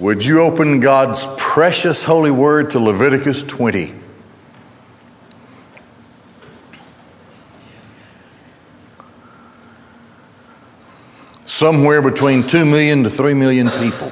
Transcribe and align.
Would 0.00 0.24
you 0.24 0.40
open 0.40 0.80
God's 0.80 1.26
precious 1.36 2.04
holy 2.04 2.30
word 2.30 2.70
to 2.70 2.78
Leviticus 2.78 3.42
20? 3.42 3.94
Somewhere 11.44 12.00
between 12.00 12.46
2 12.46 12.64
million 12.64 13.02
to 13.02 13.10
3 13.10 13.34
million 13.34 13.68
people 13.68 14.10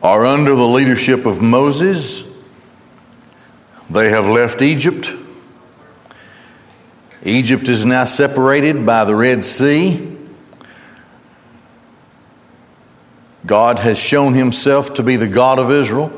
are 0.00 0.24
under 0.24 0.54
the 0.54 0.68
leadership 0.68 1.26
of 1.26 1.42
Moses. 1.42 2.22
They 3.90 4.10
have 4.10 4.28
left 4.28 4.62
Egypt. 4.62 5.10
Egypt 7.24 7.66
is 7.66 7.84
now 7.84 8.04
separated 8.04 8.86
by 8.86 9.04
the 9.04 9.16
Red 9.16 9.44
Sea. 9.44 10.15
God 13.46 13.78
has 13.78 13.98
shown 13.98 14.34
himself 14.34 14.94
to 14.94 15.02
be 15.02 15.16
the 15.16 15.28
God 15.28 15.58
of 15.58 15.70
Israel. 15.70 16.12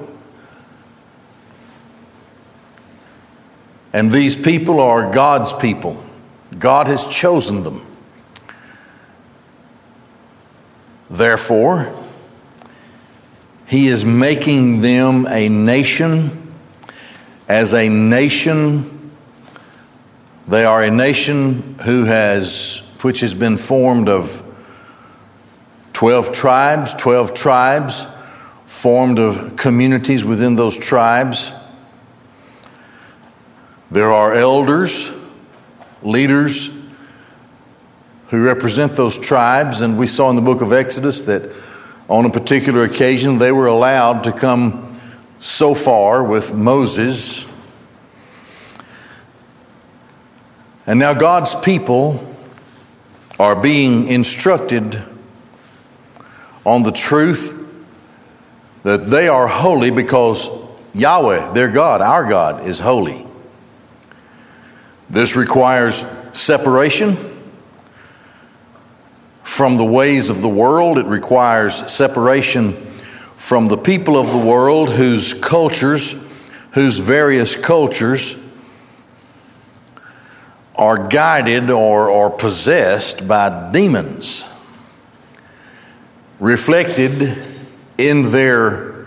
And 3.93 4.11
these 4.11 4.35
people 4.35 4.81
are 4.81 5.11
God's 5.11 5.53
people. 5.53 6.03
God 6.59 6.87
has 6.87 7.07
chosen 7.07 7.63
them. 7.63 7.85
Therefore, 11.11 11.95
he 13.67 13.87
is 13.89 14.05
making 14.05 14.81
them 14.81 15.27
a 15.29 15.49
nation. 15.49 16.53
As 17.47 17.75
a 17.75 17.89
nation, 17.89 19.11
they 20.47 20.65
are 20.65 20.83
a 20.83 20.91
nation 20.91 21.79
who 21.85 22.05
has, 22.05 22.83
which 23.03 23.21
has 23.21 23.35
been 23.35 23.57
formed 23.57 24.09
of 24.09 24.43
12 25.99 26.31
tribes, 26.31 26.95
12 26.95 27.35
tribes 27.35 28.07
formed 28.67 29.19
of 29.19 29.57
communities 29.57 30.25
within 30.25 30.55
those 30.55 30.79
tribes. 30.79 31.51
There 33.91 34.13
are 34.13 34.33
elders, 34.33 35.13
leaders 36.01 36.71
who 38.29 38.45
represent 38.45 38.95
those 38.95 39.19
tribes, 39.19 39.81
and 39.81 39.99
we 39.99 40.07
saw 40.07 40.31
in 40.31 40.37
the 40.37 40.41
book 40.41 40.61
of 40.61 40.73
Exodus 40.73 41.23
that 41.23 41.51
on 42.09 42.25
a 42.25 42.31
particular 42.31 42.85
occasion 42.85 43.39
they 43.39 43.51
were 43.51 43.67
allowed 43.67 44.23
to 44.23 44.31
come 44.31 44.97
so 45.41 45.75
far 45.75 46.23
with 46.23 46.55
Moses. 46.55 47.45
And 50.87 51.01
now 51.01 51.13
God's 51.13 51.57
people 51.57 52.37
are 53.41 53.61
being 53.61 54.07
instructed 54.07 55.05
on 56.69 56.83
the 56.83 56.93
truth 56.93 57.55
that 58.83 59.07
they 59.07 59.27
are 59.27 59.49
holy 59.49 59.91
because 59.91 60.51
Yahweh, 60.93 61.53
their 61.53 61.69
God, 61.69 62.03
our 62.03 62.29
God, 62.29 62.67
is 62.67 62.79
holy. 62.79 63.27
This 65.09 65.35
requires 65.35 66.05
separation 66.33 67.17
from 69.43 69.79
the 69.79 69.85
ways 69.85 70.29
of 70.29 70.43
the 70.43 70.49
world. 70.49 70.99
It 70.99 71.07
requires 71.07 71.91
separation 71.91 72.75
from 73.37 73.69
the 73.69 73.79
people 73.79 74.19
of 74.19 74.31
the 74.31 74.39
world 74.39 74.91
whose 74.91 75.33
cultures, 75.33 76.15
whose 76.73 76.99
various 76.99 77.57
cultures, 77.57 78.37
are 80.77 81.09
guided 81.09 81.71
or, 81.71 82.11
or 82.11 82.29
possessed 82.31 83.27
by 83.27 83.73
demons 83.73 84.48
reflected 86.41 87.45
in 87.97 88.31
their 88.31 89.07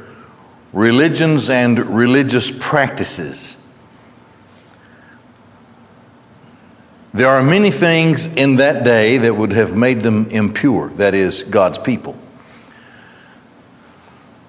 religions 0.74 1.50
and 1.50 1.80
religious 1.80 2.52
practices. 2.52 3.58
There 7.14 7.30
are 7.30 7.44
many 7.44 7.72
things 7.72 8.26
in 8.26 8.56
that 8.58 8.86
day 8.86 9.18
that 9.18 9.36
would 9.36 9.52
have 9.52 9.76
made 9.76 10.02
them 10.02 10.28
impure, 10.28 10.90
that 10.92 11.14
is, 11.14 11.44
God's 11.44 11.78
people. 11.78 12.18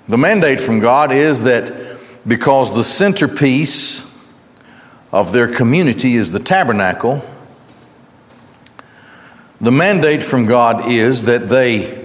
The 0.07 0.19
mandate 0.19 0.61
from 0.61 0.79
God 0.79 1.11
is 1.13 1.43
that 1.43 1.73
because 2.27 2.75
the 2.75 2.85
centerpiece 2.85 4.05
of 5.11 5.33
their 5.33 5.49
community 5.49 6.15
is 6.15 6.31
the 6.31 6.39
tabernacle, 6.39 7.25
the 9.61 9.73
mandate 9.73 10.23
from 10.23 10.47
God 10.47 10.91
is 10.91 11.23
that 11.25 11.49
they 11.49 12.02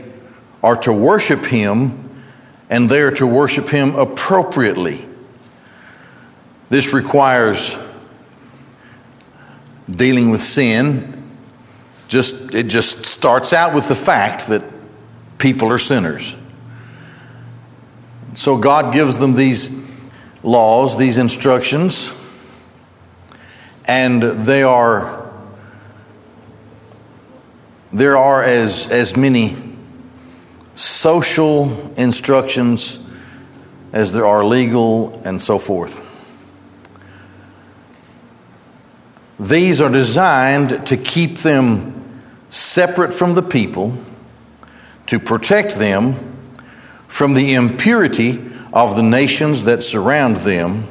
are 0.63 0.75
to 0.77 0.93
worship 0.93 1.45
Him 1.45 2.23
and 2.69 2.89
they 2.89 3.01
are 3.01 3.11
to 3.11 3.27
worship 3.27 3.69
Him 3.69 3.95
appropriately. 3.95 5.05
This 6.69 6.93
requires 6.93 7.77
dealing 9.89 10.29
with 10.29 10.41
sin. 10.41 11.23
Just, 12.07 12.53
it 12.53 12.67
just 12.67 13.05
starts 13.05 13.53
out 13.53 13.73
with 13.73 13.87
the 13.87 13.95
fact 13.95 14.47
that 14.47 14.63
people 15.37 15.71
are 15.71 15.77
sinners. 15.77 16.35
So 18.33 18.57
God 18.57 18.93
gives 18.93 19.17
them 19.17 19.33
these 19.33 19.69
laws, 20.43 20.97
these 20.97 21.17
instructions, 21.17 22.11
and 23.85 24.21
they 24.21 24.63
are 24.63 25.27
there 27.93 28.17
are 28.17 28.43
as, 28.43 28.89
as 28.91 29.15
many 29.15 29.55
social 30.77 31.91
instructions 31.95 32.99
as 33.91 34.11
there 34.11 34.27
are 34.27 34.45
legal 34.45 35.19
and 35.25 35.41
so 35.41 35.57
forth. 35.57 36.03
These 39.39 39.81
are 39.81 39.89
designed 39.89 40.85
to 40.85 40.95
keep 40.95 41.39
them 41.39 42.21
separate 42.49 43.11
from 43.11 43.33
the 43.33 43.41
people, 43.41 43.97
to 45.07 45.19
protect 45.19 45.75
them 45.75 46.15
from 47.07 47.33
the 47.33 47.55
impurity 47.55 48.39
of 48.71 48.95
the 48.95 49.03
nations 49.03 49.63
that 49.63 49.81
surround 49.81 50.37
them, 50.37 50.87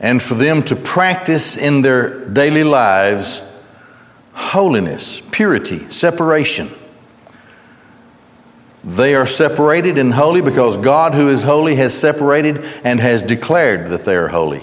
and 0.00 0.20
for 0.20 0.34
them 0.34 0.64
to 0.64 0.74
practice 0.74 1.56
in 1.56 1.82
their 1.82 2.28
daily 2.28 2.64
lives 2.64 3.42
holiness, 4.32 5.22
purity, 5.30 5.88
separation. 5.90 6.68
They 8.82 9.14
are 9.14 9.26
separated 9.26 9.98
and 9.98 10.14
holy 10.14 10.40
because 10.40 10.78
God, 10.78 11.14
who 11.14 11.28
is 11.28 11.42
holy, 11.42 11.76
has 11.76 11.98
separated 11.98 12.64
and 12.82 12.98
has 12.98 13.20
declared 13.20 13.88
that 13.88 14.04
they 14.04 14.16
are 14.16 14.28
holy. 14.28 14.62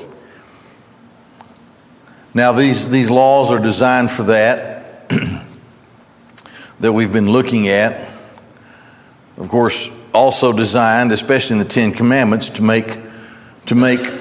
Now, 2.34 2.52
these, 2.52 2.90
these 2.90 3.12
laws 3.12 3.52
are 3.52 3.60
designed 3.60 4.12
for 4.12 4.24
that, 4.24 5.10
that 6.80 6.94
we've 6.94 7.14
been 7.14 7.30
looking 7.30 7.68
at. 7.68 8.08
Of 9.38 9.50
course, 9.50 9.90
also 10.14 10.52
designed, 10.52 11.12
especially 11.12 11.56
in 11.56 11.60
the 11.60 11.70
Ten 11.70 11.92
Commandments, 11.92 12.50
to 12.50 12.64
make, 12.64 13.00
to 13.68 13.76
make 13.76 14.12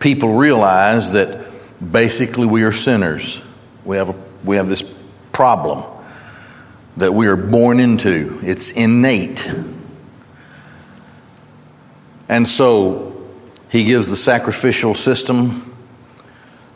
people 0.00 0.34
realize 0.34 1.12
that 1.12 1.50
basically 1.92 2.46
we 2.46 2.62
are 2.62 2.72
sinners. 2.72 3.40
We 3.84 3.96
have, 3.96 4.10
a, 4.10 4.14
we 4.44 4.56
have 4.56 4.68
this 4.68 4.82
problem 5.32 5.89
that 6.96 7.14
we 7.14 7.26
are 7.26 7.36
born 7.36 7.80
into, 7.80 8.38
it's 8.42 8.70
innate. 8.70 9.50
And 12.28 12.46
so 12.46 13.28
he 13.70 13.84
gives 13.84 14.08
the 14.08 14.16
sacrificial 14.16 14.94
system 14.94 15.76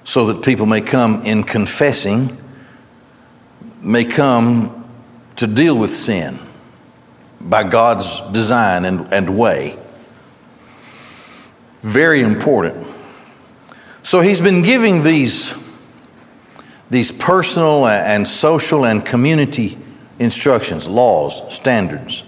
so 0.04 0.26
that 0.26 0.44
people 0.44 0.66
may 0.66 0.80
come 0.80 1.22
in 1.22 1.44
confessing, 1.44 2.36
may 3.80 4.04
come 4.04 4.84
to 5.36 5.46
deal 5.46 5.78
with 5.78 5.92
sin 5.92 6.38
by 7.40 7.64
God's 7.64 8.20
design 8.32 8.84
and, 8.84 9.12
and 9.12 9.36
way. 9.36 9.78
Very 11.82 12.22
important. 12.22 12.86
So 14.02 14.20
he's 14.20 14.40
been 14.40 14.62
giving 14.62 15.02
these, 15.02 15.54
these 16.90 17.12
personal 17.12 17.86
and 17.86 18.26
social 18.26 18.84
and 18.84 19.04
community 19.04 19.78
instructions, 20.24 20.88
laws, 20.88 21.54
standards. 21.54 22.24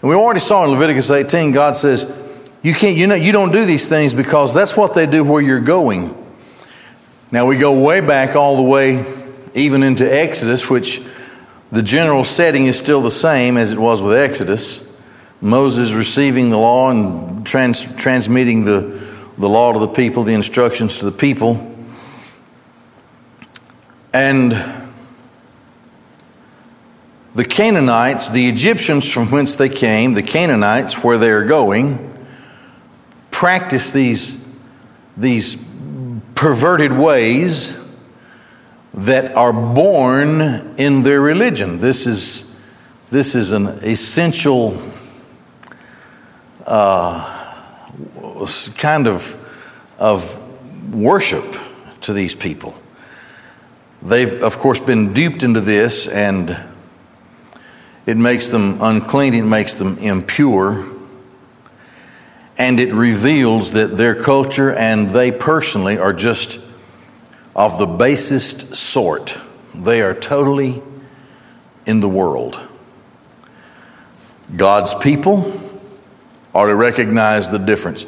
And 0.00 0.08
we 0.08 0.14
already 0.14 0.40
saw 0.40 0.64
in 0.64 0.70
Leviticus 0.70 1.10
18, 1.10 1.52
God 1.52 1.76
says, 1.76 2.10
you 2.62 2.74
can't, 2.74 2.96
you 2.96 3.06
know, 3.06 3.14
you 3.14 3.32
don't 3.32 3.52
do 3.52 3.64
these 3.64 3.86
things 3.86 4.14
because 4.14 4.54
that's 4.54 4.76
what 4.76 4.94
they 4.94 5.06
do 5.06 5.24
where 5.24 5.42
you're 5.42 5.60
going. 5.60 6.16
Now 7.30 7.46
we 7.46 7.56
go 7.56 7.84
way 7.84 8.00
back 8.00 8.36
all 8.36 8.56
the 8.56 8.62
way 8.62 9.04
even 9.54 9.82
into 9.82 10.04
Exodus, 10.04 10.68
which 10.70 11.02
the 11.70 11.82
general 11.82 12.24
setting 12.24 12.66
is 12.66 12.78
still 12.78 13.00
the 13.00 13.10
same 13.10 13.56
as 13.56 13.72
it 13.72 13.78
was 13.78 14.02
with 14.02 14.16
Exodus. 14.16 14.84
Moses 15.40 15.92
receiving 15.92 16.50
the 16.50 16.58
law 16.58 16.90
and 16.90 17.46
trans, 17.46 17.82
transmitting 17.96 18.64
the, 18.64 19.00
the 19.38 19.48
law 19.48 19.72
to 19.72 19.78
the 19.78 19.88
people, 19.88 20.22
the 20.22 20.34
instructions 20.34 20.98
to 20.98 21.06
the 21.06 21.12
people. 21.12 21.66
And 24.12 24.52
the 27.34 27.44
Canaanites, 27.44 28.28
the 28.28 28.48
Egyptians 28.48 29.10
from 29.10 29.30
whence 29.30 29.54
they 29.54 29.68
came, 29.68 30.14
the 30.14 30.22
Canaanites 30.22 31.04
where 31.04 31.16
they 31.16 31.30
are 31.30 31.44
going, 31.44 32.06
practice 33.30 33.90
these, 33.92 34.44
these 35.16 35.56
perverted 36.34 36.92
ways 36.92 37.78
that 38.92 39.34
are 39.36 39.52
born 39.52 40.40
in 40.76 41.02
their 41.02 41.20
religion. 41.20 41.78
This 41.78 42.06
is, 42.06 42.52
this 43.10 43.34
is 43.34 43.52
an 43.52 43.66
essential 43.66 44.82
uh, 46.66 47.64
kind 48.76 49.06
of, 49.06 49.36
of 49.98 50.94
worship 50.94 51.44
to 52.00 52.12
these 52.12 52.34
people. 52.34 52.74
They've, 54.02 54.42
of 54.42 54.58
course, 54.58 54.80
been 54.80 55.12
duped 55.12 55.42
into 55.42 55.60
this, 55.60 56.08
and 56.08 56.56
it 58.10 58.16
makes 58.16 58.48
them 58.48 58.76
unclean, 58.80 59.34
it 59.34 59.44
makes 59.44 59.74
them 59.74 59.96
impure, 59.98 60.84
and 62.58 62.80
it 62.80 62.92
reveals 62.92 63.70
that 63.70 63.96
their 63.96 64.16
culture 64.16 64.72
and 64.74 65.10
they 65.10 65.30
personally 65.30 65.96
are 65.96 66.12
just 66.12 66.58
of 67.54 67.78
the 67.78 67.86
basest 67.86 68.74
sort. 68.74 69.38
They 69.76 70.02
are 70.02 70.12
totally 70.12 70.82
in 71.86 72.00
the 72.00 72.08
world. 72.08 72.58
God's 74.56 74.92
people 74.92 75.60
are 76.52 76.66
to 76.66 76.74
recognize 76.74 77.48
the 77.48 77.60
difference. 77.60 78.06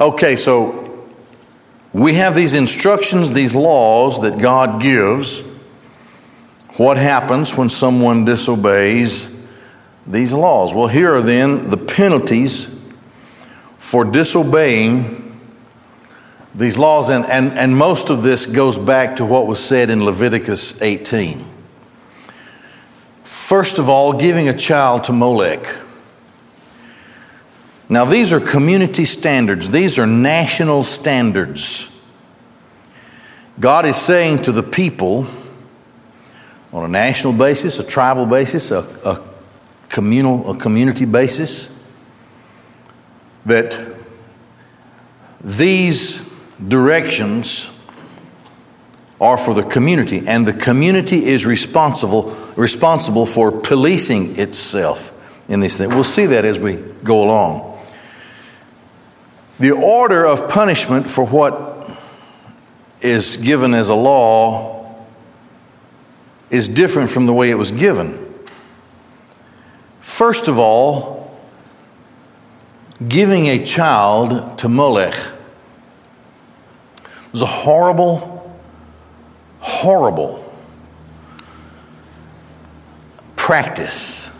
Okay, 0.00 0.36
so 0.36 1.08
we 1.92 2.14
have 2.14 2.36
these 2.36 2.54
instructions, 2.54 3.32
these 3.32 3.56
laws 3.56 4.20
that 4.22 4.38
God 4.38 4.80
gives. 4.80 5.40
What 6.76 6.96
happens 6.96 7.56
when 7.56 7.68
someone 7.68 8.24
disobeys 8.24 9.31
these 10.06 10.32
laws? 10.32 10.74
Well, 10.74 10.88
here 10.88 11.14
are 11.14 11.20
then 11.20 11.70
the 11.70 11.76
penalties 11.76 12.68
for 13.78 14.04
disobeying 14.04 15.18
these 16.54 16.78
laws, 16.78 17.08
and, 17.08 17.24
and, 17.26 17.52
and 17.58 17.76
most 17.76 18.10
of 18.10 18.22
this 18.22 18.46
goes 18.46 18.78
back 18.78 19.16
to 19.16 19.24
what 19.24 19.46
was 19.46 19.62
said 19.62 19.88
in 19.88 20.04
Leviticus 20.04 20.80
18. 20.82 21.44
First 23.24 23.78
of 23.78 23.88
all, 23.88 24.12
giving 24.12 24.48
a 24.48 24.56
child 24.56 25.04
to 25.04 25.12
Molech. 25.12 25.76
Now, 27.88 28.04
these 28.04 28.32
are 28.32 28.40
community 28.40 29.04
standards, 29.04 29.70
these 29.70 29.98
are 29.98 30.06
national 30.06 30.84
standards. 30.84 31.88
God 33.60 33.84
is 33.84 33.96
saying 33.96 34.42
to 34.42 34.52
the 34.52 34.62
people 34.62 35.26
on 36.72 36.84
a 36.84 36.88
national 36.88 37.34
basis, 37.34 37.78
a 37.78 37.84
tribal 37.84 38.24
basis, 38.24 38.70
a, 38.70 38.80
a 39.04 39.31
communal, 39.92 40.50
a 40.50 40.56
community 40.56 41.04
basis, 41.04 41.68
that 43.46 43.78
these 45.40 46.28
directions 46.66 47.70
are 49.20 49.36
for 49.36 49.54
the 49.54 49.62
community, 49.62 50.24
and 50.26 50.48
the 50.48 50.52
community 50.52 51.26
is 51.26 51.46
responsible, 51.46 52.30
responsible 52.56 53.26
for 53.26 53.52
policing 53.52 54.38
itself 54.40 55.12
in 55.48 55.60
these 55.60 55.76
things. 55.76 55.94
We'll 55.94 56.02
see 56.02 56.26
that 56.26 56.44
as 56.44 56.58
we 56.58 56.76
go 57.04 57.22
along. 57.22 57.78
The 59.60 59.72
order 59.72 60.26
of 60.26 60.48
punishment 60.48 61.08
for 61.08 61.24
what 61.26 61.90
is 63.00 63.36
given 63.36 63.74
as 63.74 63.90
a 63.90 63.94
law 63.94 65.06
is 66.50 66.68
different 66.68 67.10
from 67.10 67.26
the 67.26 67.32
way 67.32 67.50
it 67.50 67.54
was 67.54 67.70
given. 67.70 68.21
First 70.12 70.46
of 70.46 70.58
all, 70.58 71.34
giving 73.08 73.46
a 73.46 73.64
child 73.64 74.58
to 74.58 74.68
Molech 74.68 75.14
was 77.32 77.40
a 77.40 77.46
horrible, 77.46 78.60
horrible 79.60 80.54
practice 83.36 84.30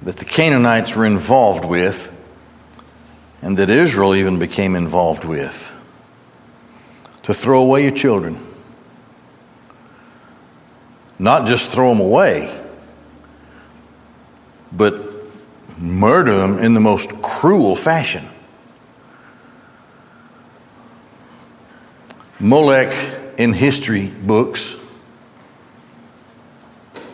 that 0.00 0.16
the 0.16 0.24
Canaanites 0.24 0.96
were 0.96 1.04
involved 1.04 1.66
with 1.66 2.10
and 3.42 3.58
that 3.58 3.68
Israel 3.68 4.14
even 4.14 4.38
became 4.38 4.74
involved 4.74 5.24
with 5.24 5.70
to 7.24 7.34
throw 7.34 7.60
away 7.60 7.82
your 7.82 7.94
children. 7.94 8.40
Not 11.18 11.46
just 11.46 11.68
throw 11.68 11.90
them 11.90 12.00
away, 12.00 12.55
but 14.76 14.94
murder 15.78 16.32
them 16.32 16.58
in 16.58 16.74
the 16.74 16.80
most 16.80 17.22
cruel 17.22 17.76
fashion. 17.76 18.28
Molech 22.38 22.94
in 23.38 23.52
history 23.52 24.08
books 24.08 24.76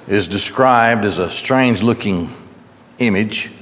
is 0.09 0.27
described 0.27 1.05
as 1.05 1.19
a 1.19 1.31
strange 1.31 1.83
looking 1.83 2.35
image 2.99 3.53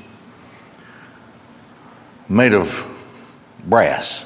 made 2.29 2.55
of 2.55 2.87
brass, 3.65 4.25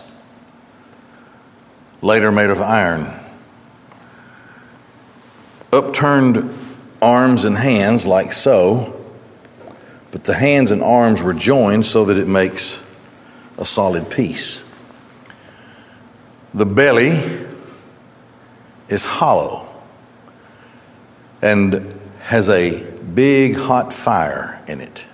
later 2.03 2.31
made 2.31 2.50
of 2.50 2.61
iron. 2.61 3.06
Upturned 5.73 6.56
arms 7.03 7.44
and 7.44 7.56
hands, 7.56 8.06
like 8.06 8.32
so, 8.32 8.94
but 10.15 10.23
the 10.23 10.35
hands 10.35 10.71
and 10.71 10.81
arms 10.81 11.25
were 11.25 11.35
joined 11.35 11.85
so 11.85 12.05
that 12.05 12.17
it 12.17 12.29
makes 12.29 12.81
a 13.59 13.65
solid 13.65 14.09
piece. 14.09 14.63
The 16.55 16.65
belly 16.65 17.45
is 18.89 19.05
hollow 19.05 19.69
and 21.43 22.01
has 22.21 22.49
a 22.49 22.85
big 22.85 23.57
hot 23.57 23.93
fire 23.93 24.63
in 24.69 24.81
it. 24.81 25.05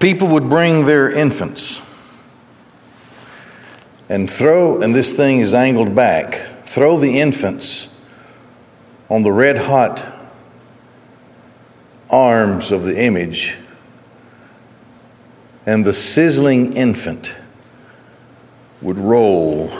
People 0.00 0.26
would 0.26 0.48
bring 0.48 0.84
their 0.84 1.08
infants 1.08 1.80
and 4.08 4.28
throw, 4.28 4.80
and 4.80 4.92
this 4.92 5.12
thing 5.12 5.38
is 5.38 5.54
angled 5.54 5.94
back, 5.94 6.66
throw 6.66 6.98
the 6.98 7.20
infants 7.20 7.88
on 9.08 9.22
the 9.22 9.30
red 9.30 9.58
hot 9.58 10.13
arms 12.14 12.70
of 12.70 12.84
the 12.84 13.02
image, 13.02 13.58
and 15.66 15.84
the 15.84 15.92
sizzling 15.92 16.72
infant 16.74 17.34
would 18.80 18.98
roll 18.98 19.72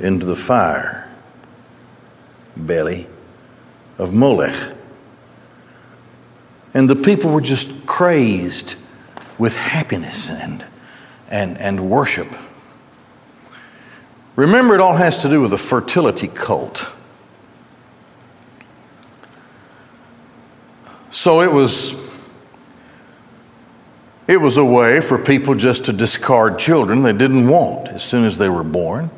into 0.00 0.26
the 0.26 0.36
fire 0.36 1.10
belly 2.54 3.06
of 3.96 4.12
Molech. 4.12 4.76
And 6.74 6.88
the 6.88 6.96
people 6.96 7.32
were 7.32 7.40
just 7.40 7.86
crazed 7.86 8.76
with 9.38 9.56
happiness 9.56 10.28
and, 10.28 10.64
and, 11.28 11.56
and 11.56 11.88
worship. 11.88 12.28
Remember, 14.36 14.74
it 14.74 14.80
all 14.80 14.96
has 14.96 15.22
to 15.22 15.30
do 15.30 15.40
with 15.40 15.52
a 15.52 15.58
fertility 15.58 16.28
cult. 16.28 16.90
So 21.10 21.42
it 21.42 21.52
was 21.52 21.94
it 24.28 24.40
was 24.40 24.56
a 24.56 24.64
way 24.64 25.00
for 25.00 25.18
people 25.18 25.56
just 25.56 25.86
to 25.86 25.92
discard 25.92 26.56
children 26.56 27.02
they 27.02 27.12
didn't 27.12 27.48
want 27.48 27.88
as 27.88 28.04
soon 28.04 28.24
as 28.24 28.38
they 28.38 28.48
were 28.48 28.62
born. 28.62 29.10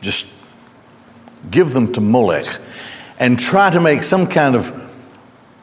Just 0.00 0.26
give 1.50 1.72
them 1.72 1.92
to 1.94 2.00
Molech 2.00 2.46
and 3.18 3.36
try 3.36 3.68
to 3.68 3.80
make 3.80 4.04
some 4.04 4.28
kind 4.28 4.54
of 4.54 4.72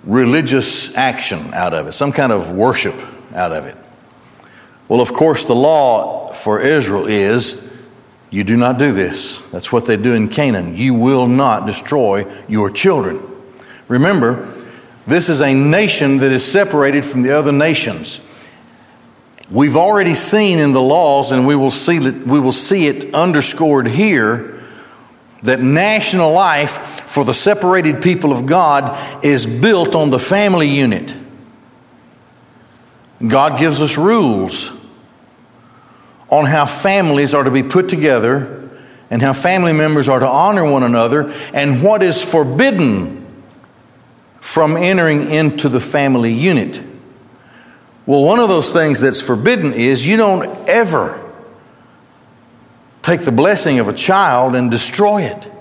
religious 0.03 0.93
action 0.95 1.53
out 1.53 1.73
of 1.73 1.87
it, 1.87 1.93
some 1.93 2.11
kind 2.11 2.33
of 2.33 2.51
worship 2.51 2.95
out 3.33 3.53
of 3.53 3.65
it. 3.65 3.77
Well, 4.89 4.99
of 4.99 5.13
course, 5.13 5.45
the 5.45 5.55
law 5.55 6.33
for 6.33 6.59
Israel 6.59 7.07
is 7.07 7.65
you 8.29 8.43
do 8.43 8.57
not 8.57 8.77
do 8.77 8.91
this. 8.91 9.41
That's 9.53 9.71
what 9.71 9.85
they 9.85 9.95
do 9.95 10.13
in 10.13 10.27
Canaan. 10.27 10.75
You 10.75 10.95
will 10.95 11.27
not 11.27 11.65
destroy 11.65 12.29
your 12.49 12.69
children. 12.69 13.21
Remember, 13.87 14.56
this 15.07 15.29
is 15.29 15.41
a 15.41 15.53
nation 15.53 16.17
that 16.17 16.31
is 16.31 16.45
separated 16.45 17.05
from 17.05 17.21
the 17.21 17.31
other 17.31 17.53
nations. 17.53 18.21
We've 19.49 19.77
already 19.77 20.13
seen 20.13 20.59
in 20.59 20.73
the 20.73 20.81
laws, 20.81 21.31
and 21.31 21.47
we 21.47 21.55
will 21.55 21.71
see 21.71 21.97
it, 21.97 22.27
we 22.27 22.39
will 22.39 22.51
see 22.51 22.87
it 22.87 23.15
underscored 23.15 23.87
here, 23.87 24.61
that 25.43 25.61
national 25.61 26.33
life 26.33 27.05
for 27.09 27.23
the 27.23 27.33
separated 27.33 28.01
people 28.01 28.33
of 28.33 28.45
God 28.45 29.23
is 29.23 29.45
built 29.45 29.95
on 29.95 30.09
the 30.09 30.19
family 30.19 30.67
unit. 30.67 31.15
God 33.25 33.59
gives 33.59 33.81
us 33.81 33.97
rules 33.97 34.73
on 36.29 36.45
how 36.45 36.65
families 36.65 37.33
are 37.33 37.43
to 37.43 37.51
be 37.51 37.63
put 37.63 37.87
together 37.87 38.69
and 39.09 39.21
how 39.21 39.31
family 39.31 39.71
members 39.71 40.09
are 40.09 40.19
to 40.19 40.27
honor 40.27 40.69
one 40.69 40.83
another, 40.83 41.31
and 41.53 41.81
what 41.81 42.03
is 42.03 42.21
forbidden 42.21 43.25
from 44.47 44.77
entering 44.77 45.29
into 45.29 45.67
the 45.67 45.79
family 45.79 46.31
unit. 46.31 46.81
Well, 48.05 48.23
one 48.23 48.39
of 48.39 48.47
those 48.47 48.71
things 48.71 49.01
that's 49.01 49.19
forbidden 49.19 49.73
is 49.73 50.07
you 50.07 50.15
don't 50.15 50.45
ever 50.69 51.21
take 53.03 53.25
the 53.25 53.31
blessing 53.33 53.79
of 53.79 53.89
a 53.89 53.93
child 53.93 54.55
and 54.55 54.71
destroy 54.71 55.23
it. 55.23 55.51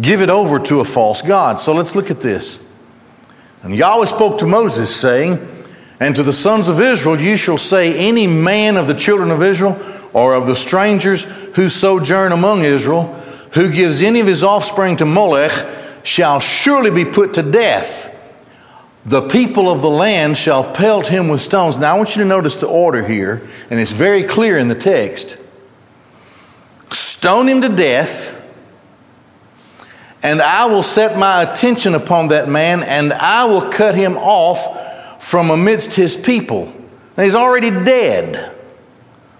Give 0.00 0.22
it 0.22 0.30
over 0.30 0.58
to 0.58 0.80
a 0.80 0.86
false 0.86 1.20
God. 1.20 1.60
So 1.60 1.74
let's 1.74 1.94
look 1.94 2.10
at 2.10 2.20
this. 2.20 2.64
And 3.62 3.76
Yahweh 3.76 4.06
spoke 4.06 4.38
to 4.38 4.46
Moses, 4.46 4.96
saying, 4.96 5.66
And 6.00 6.16
to 6.16 6.22
the 6.22 6.32
sons 6.32 6.68
of 6.68 6.80
Israel 6.80 7.20
you 7.20 7.36
shall 7.36 7.58
say, 7.58 8.08
Any 8.08 8.26
man 8.26 8.78
of 8.78 8.86
the 8.86 8.94
children 8.94 9.30
of 9.30 9.42
Israel 9.42 9.78
or 10.14 10.32
of 10.32 10.46
the 10.46 10.56
strangers 10.56 11.24
who 11.56 11.68
sojourn 11.68 12.32
among 12.32 12.62
Israel, 12.62 13.12
who 13.52 13.70
gives 13.70 14.02
any 14.02 14.20
of 14.20 14.26
his 14.26 14.42
offspring 14.42 14.96
to 14.96 15.04
Molech, 15.04 15.80
shall 16.02 16.40
surely 16.40 16.90
be 16.90 17.04
put 17.04 17.34
to 17.34 17.42
death. 17.42 18.08
The 19.04 19.28
people 19.28 19.68
of 19.68 19.82
the 19.82 19.90
land 19.90 20.36
shall 20.36 20.72
pelt 20.72 21.08
him 21.08 21.28
with 21.28 21.40
stones. 21.40 21.76
Now, 21.76 21.94
I 21.94 21.96
want 21.98 22.14
you 22.14 22.22
to 22.22 22.28
notice 22.28 22.56
the 22.56 22.68
order 22.68 23.06
here, 23.06 23.46
and 23.68 23.80
it's 23.80 23.92
very 23.92 24.22
clear 24.22 24.56
in 24.56 24.68
the 24.68 24.74
text. 24.74 25.36
Stone 26.92 27.48
him 27.48 27.60
to 27.62 27.68
death, 27.68 28.38
and 30.22 30.40
I 30.40 30.66
will 30.66 30.84
set 30.84 31.18
my 31.18 31.42
attention 31.42 31.94
upon 31.94 32.28
that 32.28 32.48
man, 32.48 32.84
and 32.84 33.12
I 33.12 33.44
will 33.44 33.62
cut 33.62 33.96
him 33.96 34.16
off 34.16 35.22
from 35.22 35.50
amidst 35.50 35.94
his 35.94 36.16
people. 36.16 36.72
Now, 37.16 37.24
he's 37.24 37.34
already 37.34 37.70
dead. 37.70 38.54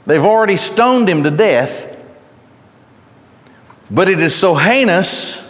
They've 0.07 0.25
already 0.25 0.57
stoned 0.57 1.09
him 1.09 1.23
to 1.23 1.31
death. 1.31 1.89
But 3.91 4.09
it 4.09 4.21
is 4.21 4.35
so 4.35 4.55
heinous 4.55 5.41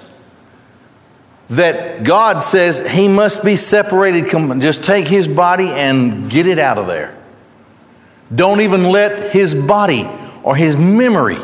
that 1.53 2.03
God 2.03 2.43
says 2.43 2.79
he 2.93 3.09
must 3.09 3.45
be 3.45 3.57
separated. 3.57 4.29
Come, 4.31 4.61
Just 4.61 4.85
take 4.85 5.07
his 5.07 5.29
body 5.29 5.69
and 5.69 6.31
get 6.31 6.47
it 6.47 6.59
out 6.59 6.79
of 6.79 6.87
there. 6.87 7.17
Don't 8.35 8.63
even 8.63 8.85
let 8.85 9.33
his 9.33 9.55
body 9.55 10.09
or 10.43 10.57
his 10.57 10.77
memory 10.77 11.37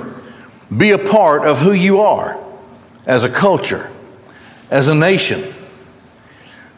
be 0.75 0.93
a 0.93 0.99
part 0.99 1.45
of 1.45 1.59
who 1.59 1.73
you 1.73 2.01
are 2.01 2.43
as 3.07 3.25
a 3.25 3.29
culture, 3.29 3.91
as 4.71 4.89
a 4.89 4.95
nation. 4.95 5.55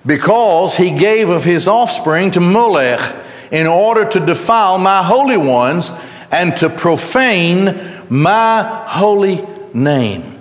Because 0.05 0.77
he 0.77 0.91
gave 0.91 1.29
of 1.29 1.45
his 1.45 1.69
offspring 1.69 2.33
to 2.33 2.41
Molech 2.41 3.15
in 3.53 3.67
order 3.67 4.05
to 4.09 4.19
defile 4.19 4.79
my 4.79 5.05
holy 5.05 5.37
ones 5.37 5.93
and 6.33 6.57
to 6.57 6.69
profane 6.69 8.07
my 8.09 8.85
holy 8.89 9.47
name. 9.73 10.40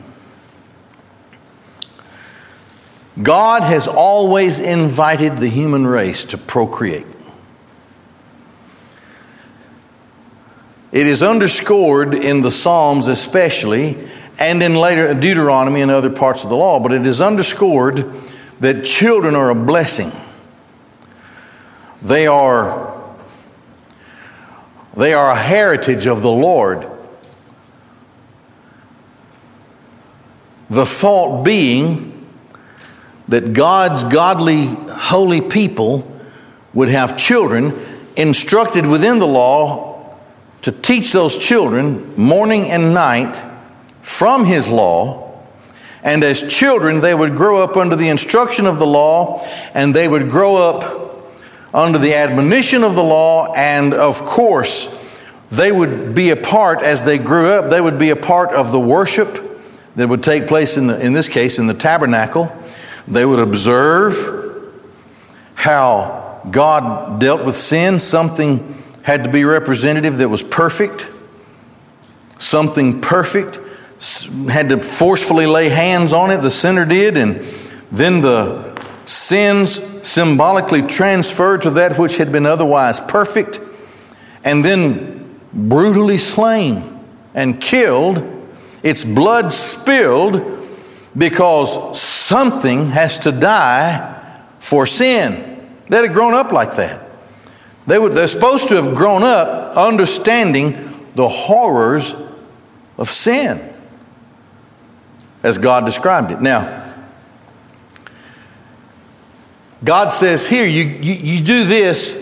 God 3.22 3.64
has 3.64 3.88
always 3.88 4.60
invited 4.60 5.38
the 5.38 5.50
human 5.50 5.86
race 5.86 6.26
to 6.26 6.38
procreate. 6.38 7.06
It 10.92 11.06
is 11.06 11.22
underscored 11.22 12.16
in 12.16 12.42
the 12.42 12.52
Psalms, 12.52 13.08
especially, 13.08 13.98
and 14.40 14.64
in 14.64 14.76
later 14.76 15.14
Deuteronomy 15.14 15.82
and 15.82 15.92
other 15.92 16.10
parts 16.10 16.44
of 16.44 16.50
the 16.50 16.56
law, 16.56 16.80
but 16.80 16.94
it 16.94 17.06
is 17.06 17.22
underscored 17.22 18.12
that 18.60 18.86
children 18.86 19.36
are 19.36 19.50
a 19.50 19.56
blessing. 19.56 20.12
They 22.02 22.26
are, 22.26 23.04
they 24.96 25.14
are 25.14 25.32
a 25.32 25.36
heritage 25.36 26.08
of 26.08 26.22
the 26.22 26.32
Lord. 26.32 26.90
The 30.70 30.86
thought 30.86 31.44
being 31.44 32.19
that 33.30 33.54
God's 33.54 34.04
godly, 34.04 34.66
holy 34.66 35.40
people 35.40 36.06
would 36.74 36.90
have 36.90 37.16
children 37.16 37.74
instructed 38.16 38.86
within 38.86 39.20
the 39.20 39.28
law 39.28 40.18
to 40.64 40.72
teach 40.72 41.14
those 41.14 41.38
children 41.38 42.16
morning 42.18 42.70
and 42.70 42.94
night 42.94 43.40
from 44.02 44.46
His 44.46 44.68
law. 44.68 45.28
And 46.04 46.24
as 46.24 46.52
children, 46.52 47.02
they 47.02 47.14
would 47.14 47.36
grow 47.36 47.62
up 47.64 47.78
under 47.78 47.96
the 47.96 48.10
instruction 48.10 48.66
of 48.66 48.80
the 48.80 48.88
law, 48.88 49.46
and 49.74 49.96
they 49.96 50.08
would 50.08 50.30
grow 50.30 50.56
up 50.56 51.32
under 51.74 52.00
the 52.00 52.16
admonition 52.16 52.84
of 52.84 52.96
the 52.96 53.04
law, 53.04 53.54
and 53.54 53.94
of 53.94 54.24
course, 54.26 54.96
they 55.52 55.72
would 55.72 56.16
be 56.16 56.32
a 56.32 56.36
part, 56.36 56.82
as 56.82 57.04
they 57.04 57.20
grew 57.20 57.52
up, 57.52 57.70
they 57.70 57.82
would 57.82 58.00
be 58.00 58.10
a 58.10 58.16
part 58.16 58.50
of 58.50 58.72
the 58.72 58.80
worship 58.80 59.46
that 59.96 60.10
would 60.10 60.24
take 60.24 60.48
place 60.48 60.78
in, 60.78 60.88
the, 60.88 61.06
in 61.06 61.14
this 61.14 61.28
case 61.28 61.60
in 61.60 61.68
the 61.68 61.74
tabernacle 61.74 62.56
they 63.10 63.26
would 63.26 63.40
observe 63.40 64.72
how 65.56 66.42
God 66.50 67.20
dealt 67.20 67.44
with 67.44 67.56
sin. 67.56 68.00
Something 68.00 68.82
had 69.04 69.24
to 69.24 69.30
be 69.30 69.44
representative 69.44 70.18
that 70.20 70.30
was 70.30 70.44
perfect. 70.44 71.10
Something 72.38 73.02
perfect 73.02 73.60
had 74.50 74.70
to 74.70 74.82
forcefully 74.82 75.46
lay 75.46 75.70
hands 75.70 76.14
on 76.14 76.32
it, 76.32 76.38
the 76.38 76.52
sinner 76.52 76.86
did, 76.86 77.18
and 77.18 77.46
then 77.92 78.22
the 78.22 78.80
sins 79.06 79.82
symbolically 80.08 80.82
transferred 80.84 81.64
to 81.64 81.72
that 81.72 81.98
which 81.98 82.18
had 82.18 82.32
been 82.32 82.46
otherwise 82.46 83.00
perfect, 83.00 83.60
and 84.46 84.64
then 84.64 85.40
brutally 85.52 86.18
slain 86.18 87.00
and 87.34 87.60
killed, 87.60 88.24
its 88.84 89.04
blood 89.04 89.52
spilled 89.52 90.59
because 91.18 92.00
something 92.00 92.88
has 92.88 93.20
to 93.20 93.32
die 93.32 94.42
for 94.60 94.86
sin. 94.86 95.68
They'd 95.90 96.06
have 96.06 96.14
grown 96.14 96.34
up 96.34 96.52
like 96.52 96.76
that. 96.76 97.10
They 97.88 97.98
would, 97.98 98.14
they're 98.14 98.28
supposed 98.28 98.68
to 98.70 98.76
have 98.82 98.96
grown 98.96 99.24
up 99.24 99.76
understanding 99.76 100.74
the 101.16 101.28
horrors 101.28 102.16
of 102.98 103.10
sin 103.10 103.74
as 105.42 105.58
God 105.58 105.86
described 105.86 106.32
it. 106.32 106.42
Now, 106.42 106.86
God 109.84 110.10
says 110.10 110.46
here, 110.46 110.66
you, 110.66 110.84
you, 110.84 111.14
you 111.14 111.44
do 111.44 111.64
this, 111.64 112.18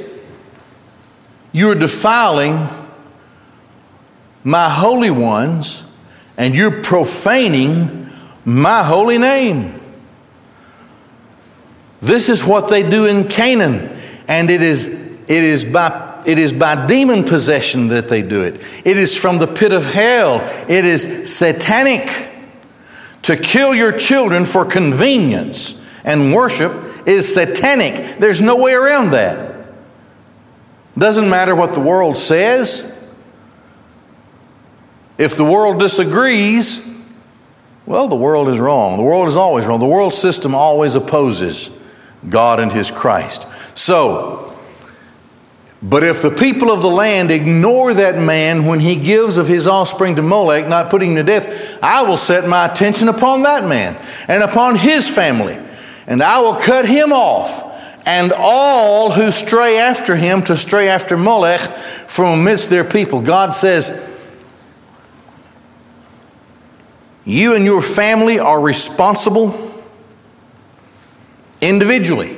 you 1.52 1.70
are 1.72 1.76
defiling 1.76 2.68
my 4.44 4.70
holy 4.70 5.10
ones, 5.10 5.84
and 6.38 6.56
you're 6.56 6.84
profaning 6.84 8.07
my 8.48 8.82
holy 8.82 9.18
name. 9.18 9.78
This 12.02 12.30
is 12.30 12.46
what 12.46 12.70
they 12.70 12.82
do 12.82 13.06
in 13.06 13.28
Canaan, 13.28 14.00
and 14.30 14.50
it 14.50 14.62
is, 14.62 14.88
it 14.88 15.30
is 15.30 15.66
by 15.66 16.06
it 16.26 16.40
is 16.40 16.52
by 16.52 16.88
demon 16.88 17.24
possession 17.24 17.90
that 17.90 18.10
they 18.10 18.22
do 18.22 18.44
it. 18.44 18.62
It 18.84 18.98
is 18.98 19.18
from 19.18 19.38
the 19.38 19.48
pit 19.48 19.72
of 19.72 19.86
hell. 19.86 20.42
It 20.70 20.84
is 20.84 21.34
satanic. 21.34 22.28
To 23.24 23.38
kill 23.38 23.74
your 23.74 23.94
children 23.94 24.44
for 24.44 24.66
convenience 24.66 25.80
and 26.04 26.34
worship 26.34 27.08
is 27.08 27.34
satanic. 27.34 28.20
There's 28.20 28.42
no 28.42 28.58
way 28.58 28.74
around 28.74 29.12
that. 29.12 29.68
Doesn't 30.98 31.30
matter 31.30 31.56
what 31.56 31.74
the 31.74 31.80
world 31.80 32.18
says. 32.18 32.94
If 35.18 35.38
the 35.38 35.46
world 35.46 35.80
disagrees, 35.80 36.86
well, 37.88 38.10
the 38.10 38.16
world 38.16 38.50
is 38.50 38.60
wrong. 38.60 38.98
The 38.98 39.04
world 39.04 39.30
is 39.30 39.38
always 39.38 39.66
wrong. 39.66 39.80
The 39.80 39.86
world 39.86 40.14
system 40.14 40.54
always 40.54 40.94
opposes 40.94 41.72
God 42.30 42.60
and 42.60 42.72
His 42.72 42.92
Christ. 42.92 43.48
So, 43.76 44.48
but 45.82 46.04
if 46.04 46.22
the 46.22 46.32
people 46.32 46.70
of 46.70 46.82
the 46.82 46.90
land 46.90 47.32
ignore 47.32 47.94
that 47.94 48.18
man 48.18 48.66
when 48.66 48.80
he 48.80 48.96
gives 48.96 49.38
of 49.38 49.48
his 49.48 49.68
offspring 49.68 50.16
to 50.16 50.24
Molech, 50.24 50.68
not 50.68 50.90
putting 50.90 51.12
him 51.12 51.18
to 51.18 51.24
death, 51.24 51.80
I 51.84 52.02
will 52.02 52.18
set 52.18 52.50
my 52.50 52.66
attention 52.66 53.10
upon 53.10 53.44
that 53.44 53.64
man 53.68 53.96
and 54.28 54.42
upon 54.42 54.76
his 54.76 55.08
family, 55.08 55.58
and 56.08 56.24
I 56.24 56.42
will 56.42 56.56
cut 56.56 56.88
him 56.88 57.14
off, 57.14 57.64
and 58.08 58.34
all 58.36 59.12
who 59.12 59.32
stray 59.32 59.78
after 59.78 60.16
him 60.16 60.42
to 60.44 60.58
stray 60.58 60.90
after 60.90 61.16
Molech 61.16 61.62
from 62.08 62.40
amidst 62.40 62.70
their 62.72 62.84
people. 62.84 63.22
God 63.22 63.52
says, 63.52 63.90
You 67.28 67.56
and 67.56 67.66
your 67.66 67.82
family 67.82 68.40
are 68.40 68.62
responsible 68.62 69.54
individually 71.60 72.38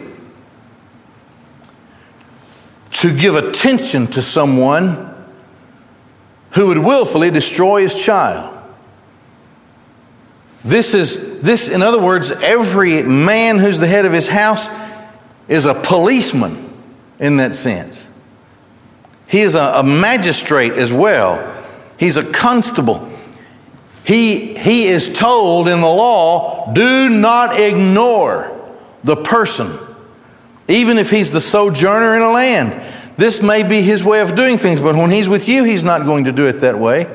to 2.93 3.15
give 3.15 3.35
attention 3.35 4.07
to 4.07 4.23
someone 4.23 5.13
who 6.53 6.67
would 6.67 6.79
willfully 6.79 7.29
destroy 7.29 7.83
his 7.83 7.93
child. 7.93 8.57
This 10.63 10.95
is 10.95 11.39
this 11.41 11.69
in 11.69 11.83
other 11.83 12.01
words 12.01 12.31
every 12.31 13.03
man 13.03 13.59
who's 13.59 13.77
the 13.77 13.85
head 13.85 14.07
of 14.07 14.11
his 14.11 14.27
house 14.27 14.69
is 15.47 15.67
a 15.67 15.75
policeman 15.75 16.67
in 17.19 17.37
that 17.37 17.53
sense. 17.53 18.09
He 19.27 19.41
is 19.41 19.53
a, 19.53 19.73
a 19.75 19.83
magistrate 19.83 20.73
as 20.73 20.91
well 20.91 21.57
He's 21.99 22.15
a 22.15 22.23
constable. 22.23 23.08
He, 24.09 24.55
he 24.55 24.87
is 24.87 25.13
told 25.13 25.67
in 25.67 25.81
the 25.81 25.87
law 25.87 26.73
do 26.73 27.09
not 27.09 27.59
ignore 27.59 28.51
the 29.03 29.15
person, 29.15 29.77
even 30.67 30.97
if 30.97 31.11
he's 31.11 31.29
the 31.29 31.39
sojourner 31.39 32.15
in 32.15 32.23
a 32.23 32.31
land. 32.31 32.81
This 33.17 33.43
may 33.43 33.61
be 33.61 33.83
his 33.83 34.03
way 34.03 34.21
of 34.21 34.33
doing 34.33 34.57
things, 34.57 34.81
but 34.81 34.95
when 34.95 35.11
he's 35.11 35.29
with 35.29 35.47
you, 35.47 35.63
he's 35.63 35.83
not 35.83 36.05
going 36.05 36.23
to 36.23 36.31
do 36.31 36.47
it 36.47 36.61
that 36.61 36.79
way. 36.79 37.05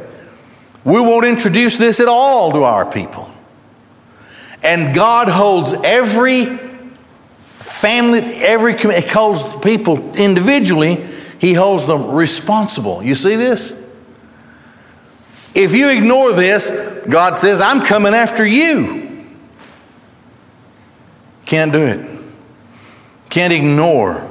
We 0.84 1.00
won't 1.00 1.26
introduce 1.26 1.78
this 1.78 1.98
at 1.98 2.06
all 2.06 2.52
to 2.52 2.62
our 2.62 2.88
people. 2.88 3.28
And 4.62 4.94
God 4.94 5.28
holds 5.28 5.72
every 5.72 6.44
family, 7.48 8.20
every 8.20 8.76
holds 8.78 9.42
people 9.64 10.14
individually, 10.16 11.04
he 11.40 11.54
holds 11.54 11.86
them 11.86 12.12
responsible. 12.12 13.02
You 13.02 13.16
see 13.16 13.34
this? 13.34 13.74
If 15.54 15.74
you 15.74 15.90
ignore 15.90 16.32
this, 16.32 16.70
God 17.06 17.36
says, 17.36 17.60
I'm 17.60 17.82
coming 17.82 18.14
after 18.14 18.44
you. 18.44 19.24
Can't 21.46 21.72
do 21.72 21.78
it. 21.78 22.20
Can't 23.30 23.52
ignore 23.52 24.30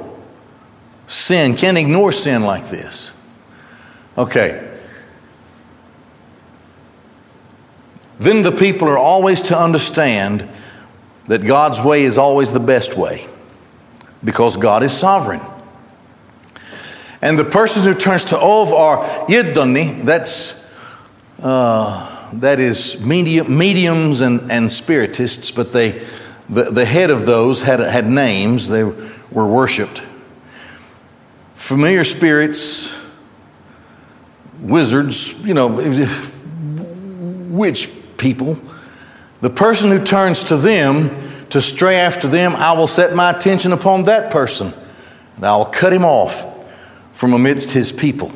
sin. 1.06 1.56
Can't 1.56 1.78
ignore 1.78 2.12
sin 2.12 2.42
like 2.42 2.68
this. 2.68 3.12
Okay. 4.18 4.70
Then 8.18 8.42
the 8.42 8.52
people 8.52 8.88
are 8.88 8.98
always 8.98 9.42
to 9.42 9.58
understand 9.58 10.48
that 11.26 11.44
God's 11.44 11.80
way 11.80 12.04
is 12.04 12.18
always 12.18 12.52
the 12.52 12.60
best 12.60 12.96
way 12.96 13.26
because 14.22 14.56
God 14.56 14.82
is 14.82 14.92
sovereign. 14.92 15.40
And 17.22 17.38
the 17.38 17.44
person 17.44 17.82
who 17.82 17.94
turns 17.94 18.24
to 18.24 18.38
Ov 18.38 18.70
or 18.70 18.98
Yidoni, 19.26 20.04
that's 20.04 20.53
uh, 21.44 22.30
that 22.32 22.58
is 22.58 22.98
medium, 23.00 23.56
mediums 23.56 24.22
and, 24.22 24.50
and 24.50 24.72
spiritists, 24.72 25.50
but 25.50 25.72
they, 25.72 26.02
the, 26.48 26.64
the 26.64 26.86
head 26.86 27.10
of 27.10 27.26
those 27.26 27.62
had, 27.62 27.80
had 27.80 28.08
names, 28.08 28.68
they 28.68 28.82
were 28.82 29.46
worshiped. 29.46 30.02
Familiar 31.52 32.02
spirits, 32.02 32.92
wizards, 34.58 35.38
you 35.40 35.52
know, 35.52 35.68
witch 37.50 37.90
people. 38.16 38.58
The 39.42 39.50
person 39.50 39.90
who 39.90 40.02
turns 40.02 40.44
to 40.44 40.56
them 40.56 41.14
to 41.50 41.60
stray 41.60 41.96
after 41.96 42.26
them, 42.26 42.56
I 42.56 42.72
will 42.72 42.86
set 42.86 43.14
my 43.14 43.30
attention 43.30 43.72
upon 43.72 44.04
that 44.04 44.32
person, 44.32 44.72
and 45.36 45.44
I 45.44 45.54
will 45.56 45.66
cut 45.66 45.92
him 45.92 46.06
off 46.06 46.50
from 47.12 47.34
amidst 47.34 47.70
his 47.72 47.92
people. 47.92 48.32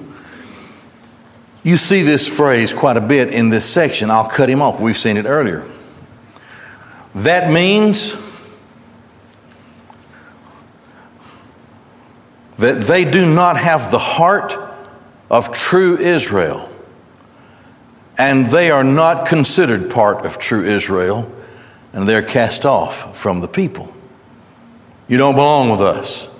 You 1.68 1.76
see 1.76 2.00
this 2.00 2.26
phrase 2.26 2.72
quite 2.72 2.96
a 2.96 3.00
bit 3.02 3.28
in 3.28 3.50
this 3.50 3.62
section. 3.66 4.10
I'll 4.10 4.26
cut 4.26 4.48
him 4.48 4.62
off. 4.62 4.80
We've 4.80 4.96
seen 4.96 5.18
it 5.18 5.26
earlier. 5.26 5.68
That 7.14 7.52
means 7.52 8.16
that 12.56 12.80
they 12.80 13.04
do 13.04 13.30
not 13.30 13.58
have 13.58 13.90
the 13.90 13.98
heart 13.98 14.58
of 15.28 15.52
true 15.52 15.98
Israel, 15.98 16.70
and 18.16 18.46
they 18.46 18.70
are 18.70 18.82
not 18.82 19.26
considered 19.26 19.90
part 19.90 20.24
of 20.24 20.38
true 20.38 20.64
Israel, 20.64 21.30
and 21.92 22.08
they're 22.08 22.22
cast 22.22 22.64
off 22.64 23.14
from 23.14 23.42
the 23.42 23.48
people. 23.48 23.94
You 25.06 25.18
don't 25.18 25.34
belong 25.34 25.68
with 25.68 25.82
us. 25.82 26.30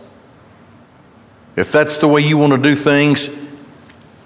If 1.55 1.71
that's 1.71 1.99
the 1.99 2.09
way 2.09 2.23
you 2.23 2.39
want 2.39 2.55
to 2.55 2.59
do 2.59 2.75
things, 2.75 3.29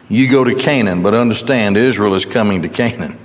you 0.09 0.31
go 0.31 0.45
to 0.45 0.55
Canaan, 0.55 1.03
but 1.03 1.15
understand 1.15 1.77
Israel 1.77 2.15
is 2.15 2.27
coming 2.27 2.63
to 2.63 2.69
Canaan. 2.69 3.19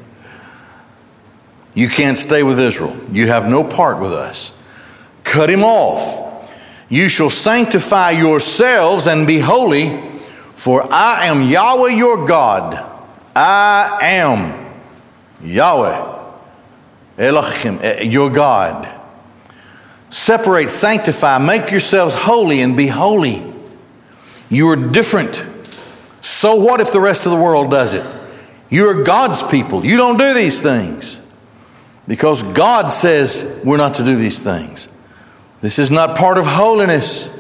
You 1.74 1.89
can't 1.89 2.17
stay 2.17 2.43
with 2.43 2.60
Israel. 2.60 2.98
You 3.12 3.27
have 3.27 3.48
no 3.48 3.63
part 3.63 4.00
with 4.00 4.13
us. 4.13 4.51
Cut 5.24 5.50
him 5.50 5.63
off. 5.63 6.25
You 6.89 7.10
shall 7.10 7.29
sanctify 7.29 8.12
yourselves 8.12 9.07
and 9.07 9.28
be 9.28 9.39
holy, 9.39 10.01
for 10.56 10.91
I 10.91 11.28
am 11.28 11.43
Yahweh 11.43 11.91
your 11.91 12.25
God. 12.25 12.84
I 13.36 13.99
am 14.01 14.67
Yahweh, 15.43 16.21
Elohim, 17.19 17.80
eh, 17.82 18.04
your 18.04 18.32
God. 18.32 18.88
Separate, 20.10 20.71
sanctify, 20.71 21.38
make 21.38 21.69
yourselves 21.69 22.15
holy, 22.15 22.62
and 22.62 22.75
be 22.75 22.88
holy. 22.88 23.43
You 24.49 24.69
are 24.69 24.75
different. 24.75 25.45
So 26.38 26.54
what 26.54 26.82
if 26.82 26.91
the 26.91 27.02
rest 27.02 27.26
of 27.26 27.32
the 27.32 27.38
world 27.38 27.71
does 27.71 27.95
it? 27.95 28.06
You're 28.69 29.02
God's 29.02 29.41
people. 29.41 29.84
You 29.84 29.97
don't 29.97 30.19
do 30.19 30.36
these 30.36 30.62
things 30.62 31.19
because 32.08 32.43
God 32.43 32.89
says 32.89 33.60
we're 33.65 33.78
not 33.78 33.95
to 33.95 34.04
do 34.04 34.15
these 34.15 34.38
things. 34.38 34.88
This 35.62 35.80
is 35.80 35.89
not 35.89 36.15
part 36.15 36.38
of 36.38 36.45
holiness. 36.45 37.36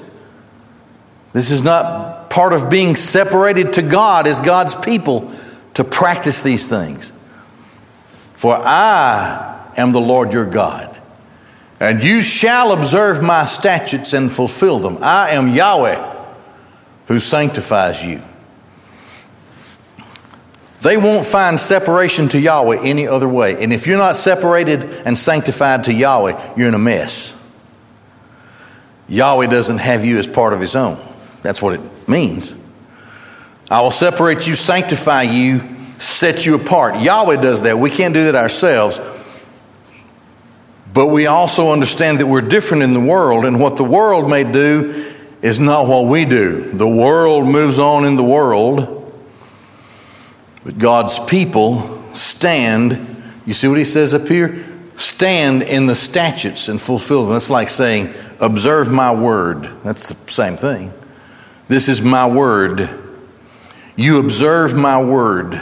This 1.31 1.51
is 1.51 1.61
not 1.61 2.31
part 2.31 2.53
of 2.53 2.71
being 2.71 2.95
separated 2.95 3.73
to 3.73 3.83
God 3.83 4.25
as 4.25 4.39
God's 4.39 4.73
people 4.73 5.31
to 5.75 5.83
practice 5.83 6.41
these 6.41 6.67
things. 6.67 7.13
For 8.33 8.55
I 8.55 9.73
am 9.77 9.91
the 9.91 10.01
Lord 10.01 10.33
your 10.33 10.47
God, 10.47 10.99
and 11.79 12.01
you 12.01 12.23
shall 12.23 12.71
observe 12.71 13.21
my 13.21 13.45
statutes 13.45 14.13
and 14.13 14.31
fulfill 14.31 14.79
them. 14.79 14.97
I 15.01 15.33
am 15.33 15.49
Yahweh 15.53 16.15
who 17.05 17.19
sanctifies 17.19 18.03
you. 18.03 18.23
They 20.81 20.95
won't 20.95 21.25
find 21.25 21.59
separation 21.59 22.29
to 22.29 22.39
Yahweh 22.39 22.81
any 22.83 23.07
other 23.07 23.27
way. 23.27 23.61
And 23.63 23.73
if 23.73 23.87
you're 23.87 23.97
not 23.97 24.15
separated 24.15 24.83
and 24.83 25.17
sanctified 25.17 25.85
to 25.85 25.93
Yahweh, 25.93 26.53
you're 26.55 26.67
in 26.67 26.75
a 26.75 26.79
mess. 26.79 27.35
Yahweh 29.09 29.47
doesn't 29.47 29.79
have 29.79 30.05
you 30.05 30.19
as 30.19 30.27
part 30.27 30.53
of 30.53 30.59
his 30.59 30.75
own. 30.75 30.97
That's 31.41 31.61
what 31.61 31.73
it 31.73 32.07
means. 32.07 32.53
I 33.71 33.81
will 33.81 33.91
separate 33.91 34.47
you, 34.47 34.55
sanctify 34.55 35.23
you, 35.23 35.75
set 35.97 36.45
you 36.45 36.55
apart. 36.55 36.99
Yahweh 37.01 37.41
does 37.41 37.63
that. 37.63 37.79
We 37.79 37.89
can't 37.89 38.13
do 38.13 38.25
that 38.25 38.35
ourselves. 38.35 39.01
But 40.93 41.07
we 41.07 41.27
also 41.27 41.71
understand 41.71 42.19
that 42.19 42.27
we're 42.27 42.41
different 42.41 42.83
in 42.83 42.93
the 42.93 42.99
world, 42.99 43.45
and 43.45 43.59
what 43.59 43.75
the 43.75 43.83
world 43.83 44.29
may 44.29 44.43
do 44.43 45.13
is 45.41 45.59
not 45.59 45.87
what 45.87 46.05
we 46.05 46.25
do. 46.25 46.71
The 46.71 46.87
world 46.87 47.47
moves 47.47 47.77
on 47.77 48.05
in 48.05 48.15
the 48.15 48.23
world. 48.23 48.96
But 50.67 50.79
God's 50.79 51.17
people 51.17 52.03
stand, 52.13 53.23
you 53.45 53.53
see 53.53 53.69
what 53.69 53.77
he 53.77 53.85
says 53.85 54.13
up 54.13 54.27
here? 54.27 54.65
Stand 54.97 55.63
in 55.63 55.85
the 55.85 55.95
statutes 55.95 56.67
and 56.67 56.81
fulfill 56.81 57.23
them. 57.23 57.31
That's 57.31 57.49
like 57.49 57.69
saying, 57.69 58.13
observe 58.41 58.91
my 58.91 59.13
word. 59.13 59.69
That's 59.85 60.09
the 60.09 60.29
same 60.29 60.57
thing. 60.57 60.91
This 61.69 61.87
is 61.87 62.01
my 62.01 62.27
word. 62.27 62.89
You 63.95 64.19
observe 64.19 64.75
my 64.75 65.01
word. 65.01 65.57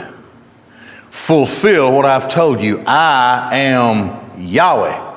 Fulfill 1.08 1.92
what 1.92 2.04
I've 2.04 2.28
told 2.28 2.60
you. 2.60 2.82
I 2.84 3.50
am 3.58 4.36
Yahweh 4.36 5.14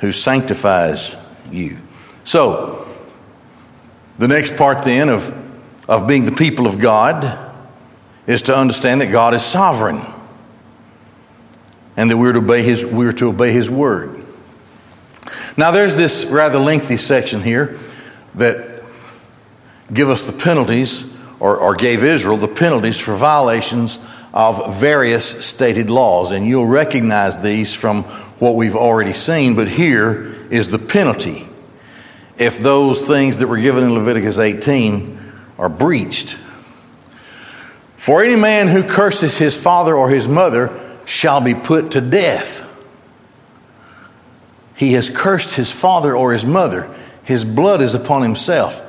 who 0.00 0.10
sanctifies 0.10 1.14
you. 1.52 1.78
So, 2.24 2.88
the 4.18 4.26
next 4.26 4.56
part 4.56 4.82
then 4.82 5.08
of, 5.08 5.32
of 5.88 6.08
being 6.08 6.24
the 6.24 6.32
people 6.32 6.66
of 6.66 6.80
God 6.80 7.45
is 8.26 8.42
to 8.42 8.56
understand 8.56 9.00
that 9.00 9.10
God 9.12 9.34
is 9.34 9.42
sovereign 9.42 10.00
and 11.96 12.10
that 12.10 12.16
we're 12.16 12.32
to 12.32 12.38
obey 12.38 12.62
his, 12.62 12.84
we're 12.84 13.12
to 13.12 13.28
obey 13.28 13.52
his 13.52 13.70
word. 13.70 14.24
Now, 15.56 15.70
there's 15.70 15.96
this 15.96 16.24
rather 16.26 16.58
lengthy 16.58 16.96
section 16.96 17.42
here 17.42 17.78
that 18.34 18.82
give 19.92 20.10
us 20.10 20.22
the 20.22 20.32
penalties, 20.32 21.04
or, 21.40 21.56
or 21.56 21.74
gave 21.74 22.02
Israel 22.02 22.36
the 22.36 22.48
penalties 22.48 22.98
for 22.98 23.14
violations 23.14 23.98
of 24.34 24.78
various 24.78 25.46
stated 25.46 25.88
laws. 25.88 26.32
And 26.32 26.46
you'll 26.46 26.66
recognize 26.66 27.40
these 27.40 27.74
from 27.74 28.04
what 28.38 28.54
we've 28.54 28.76
already 28.76 29.12
seen, 29.12 29.54
but 29.54 29.68
here 29.68 30.34
is 30.50 30.68
the 30.68 30.78
penalty 30.78 31.48
if 32.38 32.58
those 32.58 33.00
things 33.00 33.38
that 33.38 33.46
were 33.46 33.56
given 33.56 33.82
in 33.82 33.94
Leviticus 33.94 34.38
18 34.38 35.32
are 35.58 35.70
breached. 35.70 36.38
For 38.06 38.22
any 38.22 38.36
man 38.36 38.68
who 38.68 38.84
curses 38.84 39.36
his 39.36 39.60
father 39.60 39.96
or 39.96 40.08
his 40.08 40.28
mother 40.28 40.70
shall 41.06 41.40
be 41.40 41.54
put 41.54 41.90
to 41.90 42.00
death. 42.00 42.64
He 44.76 44.92
has 44.92 45.10
cursed 45.10 45.56
his 45.56 45.72
father 45.72 46.14
or 46.14 46.32
his 46.32 46.46
mother. 46.46 46.88
His 47.24 47.44
blood 47.44 47.82
is 47.82 47.96
upon 47.96 48.22
himself. 48.22 48.80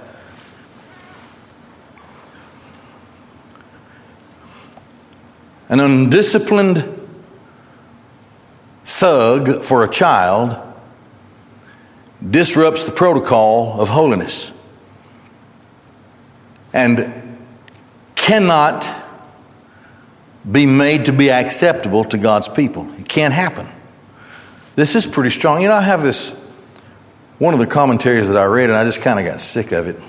An 5.67 5.80
undisciplined 5.80 6.88
thug 8.86 9.63
for 9.63 9.84
a 9.84 9.89
child 9.89 10.62
disrupts 12.30 12.84
the 12.84 12.91
protocol 12.91 13.82
of 13.82 13.89
holiness 13.89 14.51
and 16.71 17.39
cannot 18.13 19.06
be 20.49 20.65
made 20.65 21.05
to 21.05 21.13
be 21.13 21.29
acceptable 21.29 22.03
to 22.05 22.17
God's 22.17 22.47
people. 22.47 22.91
It 22.95 23.07
can't 23.07 23.33
happen. 23.33 23.67
This 24.75 24.95
is 24.95 25.05
pretty 25.05 25.31
strong. 25.31 25.62
You 25.62 25.67
know, 25.67 25.73
I 25.73 25.81
have 25.81 26.03
this, 26.03 26.31
one 27.39 27.53
of 27.53 27.60
the 27.60 27.67
commentaries 27.67 28.29
that 28.29 28.38
I 28.38 28.45
read, 28.45 28.69
and 28.69 28.77
I 28.77 28.83
just 28.83 29.01
kind 29.01 29.19
of 29.19 29.25
got 29.25 29.39
sick 29.39 29.71
of 29.71 29.88
it. 29.88 29.99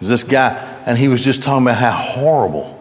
Is 0.00 0.08
this 0.08 0.24
guy, 0.24 0.50
and 0.86 0.96
he 0.96 1.08
was 1.08 1.22
just 1.22 1.42
talking 1.42 1.66
about 1.66 1.78
how 1.78 1.92
horrible. 1.92 2.74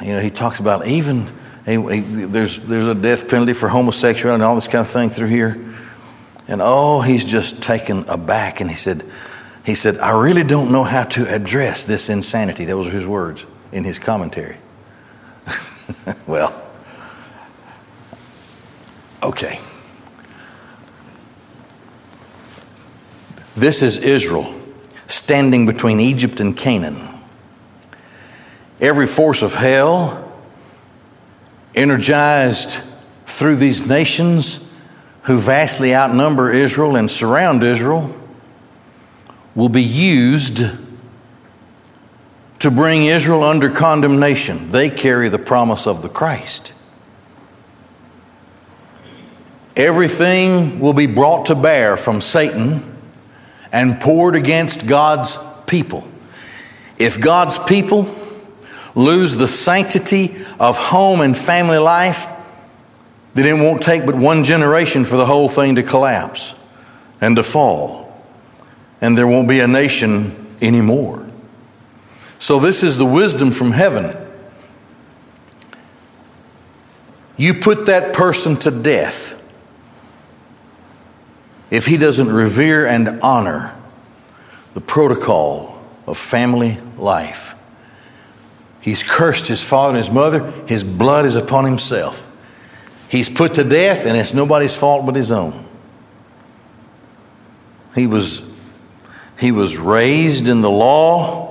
You 0.00 0.14
know, 0.14 0.20
he 0.20 0.30
talks 0.30 0.60
about 0.60 0.86
even 0.86 1.26
he, 1.64 1.80
he, 1.80 2.00
there's 2.00 2.60
there's 2.60 2.86
a 2.86 2.94
death 2.94 3.28
penalty 3.28 3.54
for 3.54 3.68
homosexuality 3.68 4.34
and 4.34 4.42
all 4.42 4.54
this 4.54 4.68
kind 4.68 4.80
of 4.80 4.88
thing 4.88 5.10
through 5.10 5.28
here, 5.28 5.58
and 6.48 6.60
oh, 6.62 7.00
he's 7.00 7.24
just 7.24 7.62
taken 7.62 8.04
aback. 8.08 8.60
And 8.60 8.68
he 8.68 8.76
said, 8.76 9.04
he 9.64 9.74
said, 9.74 9.98
I 9.98 10.20
really 10.20 10.44
don't 10.44 10.70
know 10.70 10.84
how 10.84 11.04
to 11.04 11.32
address 11.32 11.84
this 11.84 12.10
insanity. 12.10 12.64
Those 12.64 12.86
were 12.86 12.92
his 12.92 13.06
words 13.06 13.46
in 13.72 13.84
his 13.84 13.98
commentary. 13.98 14.56
well, 16.26 16.68
okay. 19.22 19.60
This 23.54 23.82
is 23.82 23.98
Israel 23.98 24.54
standing 25.06 25.66
between 25.66 26.00
Egypt 26.00 26.40
and 26.40 26.56
Canaan. 26.56 27.08
Every 28.80 29.06
force 29.06 29.42
of 29.42 29.54
hell, 29.54 30.30
energized 31.74 32.80
through 33.24 33.56
these 33.56 33.86
nations 33.86 34.60
who 35.22 35.38
vastly 35.38 35.94
outnumber 35.94 36.52
Israel 36.52 36.96
and 36.96 37.10
surround 37.10 37.64
Israel, 37.64 38.14
will 39.54 39.68
be 39.68 39.82
used 39.82 40.64
to 42.66 42.70
bring 42.72 43.04
Israel 43.04 43.44
under 43.44 43.70
condemnation. 43.70 44.72
They 44.72 44.90
carry 44.90 45.28
the 45.28 45.38
promise 45.38 45.86
of 45.86 46.02
the 46.02 46.08
Christ. 46.08 46.72
Everything 49.76 50.80
will 50.80 50.92
be 50.92 51.06
brought 51.06 51.46
to 51.46 51.54
bear 51.54 51.96
from 51.96 52.20
Satan 52.20 52.98
and 53.70 54.00
poured 54.00 54.34
against 54.34 54.84
God's 54.84 55.38
people. 55.68 56.08
If 56.98 57.20
God's 57.20 57.56
people 57.56 58.12
lose 58.96 59.36
the 59.36 59.46
sanctity 59.46 60.34
of 60.58 60.76
home 60.76 61.20
and 61.20 61.38
family 61.38 61.78
life, 61.78 62.26
then 63.34 63.46
it 63.46 63.62
won't 63.62 63.80
take 63.80 64.04
but 64.04 64.16
one 64.16 64.42
generation 64.42 65.04
for 65.04 65.16
the 65.16 65.26
whole 65.26 65.48
thing 65.48 65.76
to 65.76 65.84
collapse 65.84 66.52
and 67.20 67.36
to 67.36 67.44
fall. 67.44 68.20
And 69.00 69.16
there 69.16 69.28
won't 69.28 69.46
be 69.46 69.60
a 69.60 69.68
nation 69.68 70.56
anymore. 70.60 71.25
So, 72.46 72.60
this 72.60 72.84
is 72.84 72.96
the 72.96 73.04
wisdom 73.04 73.50
from 73.50 73.72
heaven. 73.72 74.16
You 77.36 77.54
put 77.54 77.86
that 77.86 78.14
person 78.14 78.54
to 78.58 78.70
death 78.70 79.34
if 81.72 81.86
he 81.86 81.96
doesn't 81.96 82.30
revere 82.30 82.86
and 82.86 83.20
honor 83.20 83.74
the 84.74 84.80
protocol 84.80 85.82
of 86.06 86.18
family 86.18 86.78
life. 86.96 87.56
He's 88.80 89.02
cursed 89.02 89.48
his 89.48 89.64
father 89.64 89.96
and 89.96 89.98
his 89.98 90.12
mother, 90.12 90.48
his 90.68 90.84
blood 90.84 91.26
is 91.26 91.34
upon 91.34 91.64
himself. 91.64 92.28
He's 93.08 93.28
put 93.28 93.54
to 93.54 93.64
death, 93.64 94.06
and 94.06 94.16
it's 94.16 94.34
nobody's 94.34 94.76
fault 94.76 95.04
but 95.04 95.16
his 95.16 95.32
own. 95.32 95.66
He 97.96 98.06
was, 98.06 98.40
he 99.36 99.50
was 99.50 99.80
raised 99.80 100.46
in 100.46 100.62
the 100.62 100.70
law, 100.70 101.45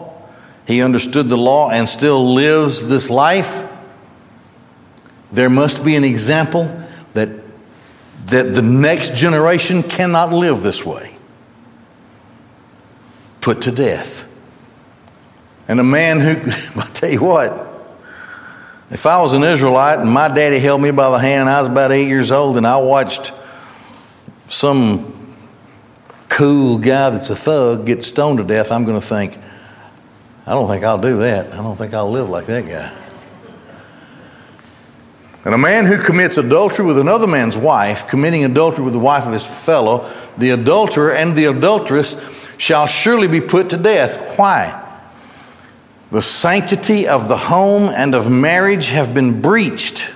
he 0.67 0.81
understood 0.81 1.29
the 1.29 1.37
law, 1.37 1.69
and 1.69 1.87
still 1.87 2.33
lives 2.33 2.87
this 2.87 3.09
life. 3.09 3.65
There 5.31 5.49
must 5.49 5.83
be 5.83 5.95
an 5.95 6.03
example 6.03 6.65
that 7.13 7.29
that 8.27 8.53
the 8.53 8.61
next 8.61 9.15
generation 9.15 9.83
cannot 9.83 10.33
live 10.33 10.63
this 10.63 10.85
way. 10.85 11.15
Put 13.41 13.63
to 13.63 13.71
death. 13.71 14.27
And 15.67 15.79
a 15.79 15.83
man 15.83 16.19
who, 16.19 16.31
I 16.79 16.85
tell 16.93 17.09
you 17.09 17.21
what, 17.21 17.53
if 18.89 19.05
I 19.05 19.21
was 19.21 19.33
an 19.33 19.43
Israelite 19.43 19.99
and 19.99 20.09
my 20.09 20.27
daddy 20.27 20.59
held 20.59 20.81
me 20.81 20.91
by 20.91 21.09
the 21.09 21.19
hand 21.19 21.41
and 21.41 21.49
I 21.49 21.59
was 21.59 21.67
about 21.67 21.91
eight 21.91 22.07
years 22.07 22.31
old 22.31 22.57
and 22.57 22.65
I 22.65 22.77
watched 22.77 23.33
some 24.47 25.35
cool 26.29 26.77
guy 26.77 27.09
that's 27.09 27.29
a 27.29 27.35
thug 27.35 27.85
get 27.85 28.03
stoned 28.03 28.39
to 28.39 28.43
death, 28.43 28.71
I'm 28.71 28.85
going 28.85 28.99
to 28.99 29.05
think, 29.05 29.37
I 30.47 30.51
don't 30.51 30.67
think 30.67 30.83
I'll 30.83 30.99
do 30.99 31.17
that. 31.17 31.53
I 31.53 31.57
don't 31.57 31.75
think 31.75 31.93
I'll 31.93 32.11
live 32.11 32.29
like 32.29 32.45
that 32.45 32.67
guy. 32.67 32.93
And 35.43 35.53
a 35.53 35.57
man 35.57 35.85
who 35.85 35.97
commits 35.97 36.37
adultery 36.37 36.85
with 36.85 36.99
another 36.99 37.27
man's 37.27 37.57
wife, 37.57 38.07
committing 38.07 38.45
adultery 38.45 38.83
with 38.83 38.93
the 38.93 38.99
wife 38.99 39.25
of 39.25 39.33
his 39.33 39.45
fellow, 39.45 40.11
the 40.37 40.51
adulterer 40.51 41.11
and 41.11 41.35
the 41.35 41.45
adulteress 41.45 42.15
shall 42.57 42.87
surely 42.87 43.27
be 43.27 43.41
put 43.41 43.69
to 43.71 43.77
death. 43.77 44.37
Why? 44.37 44.81
The 46.11 46.21
sanctity 46.21 47.07
of 47.07 47.27
the 47.27 47.37
home 47.37 47.91
and 47.95 48.15
of 48.15 48.29
marriage 48.29 48.87
have 48.87 49.13
been 49.13 49.41
breached. 49.41 50.13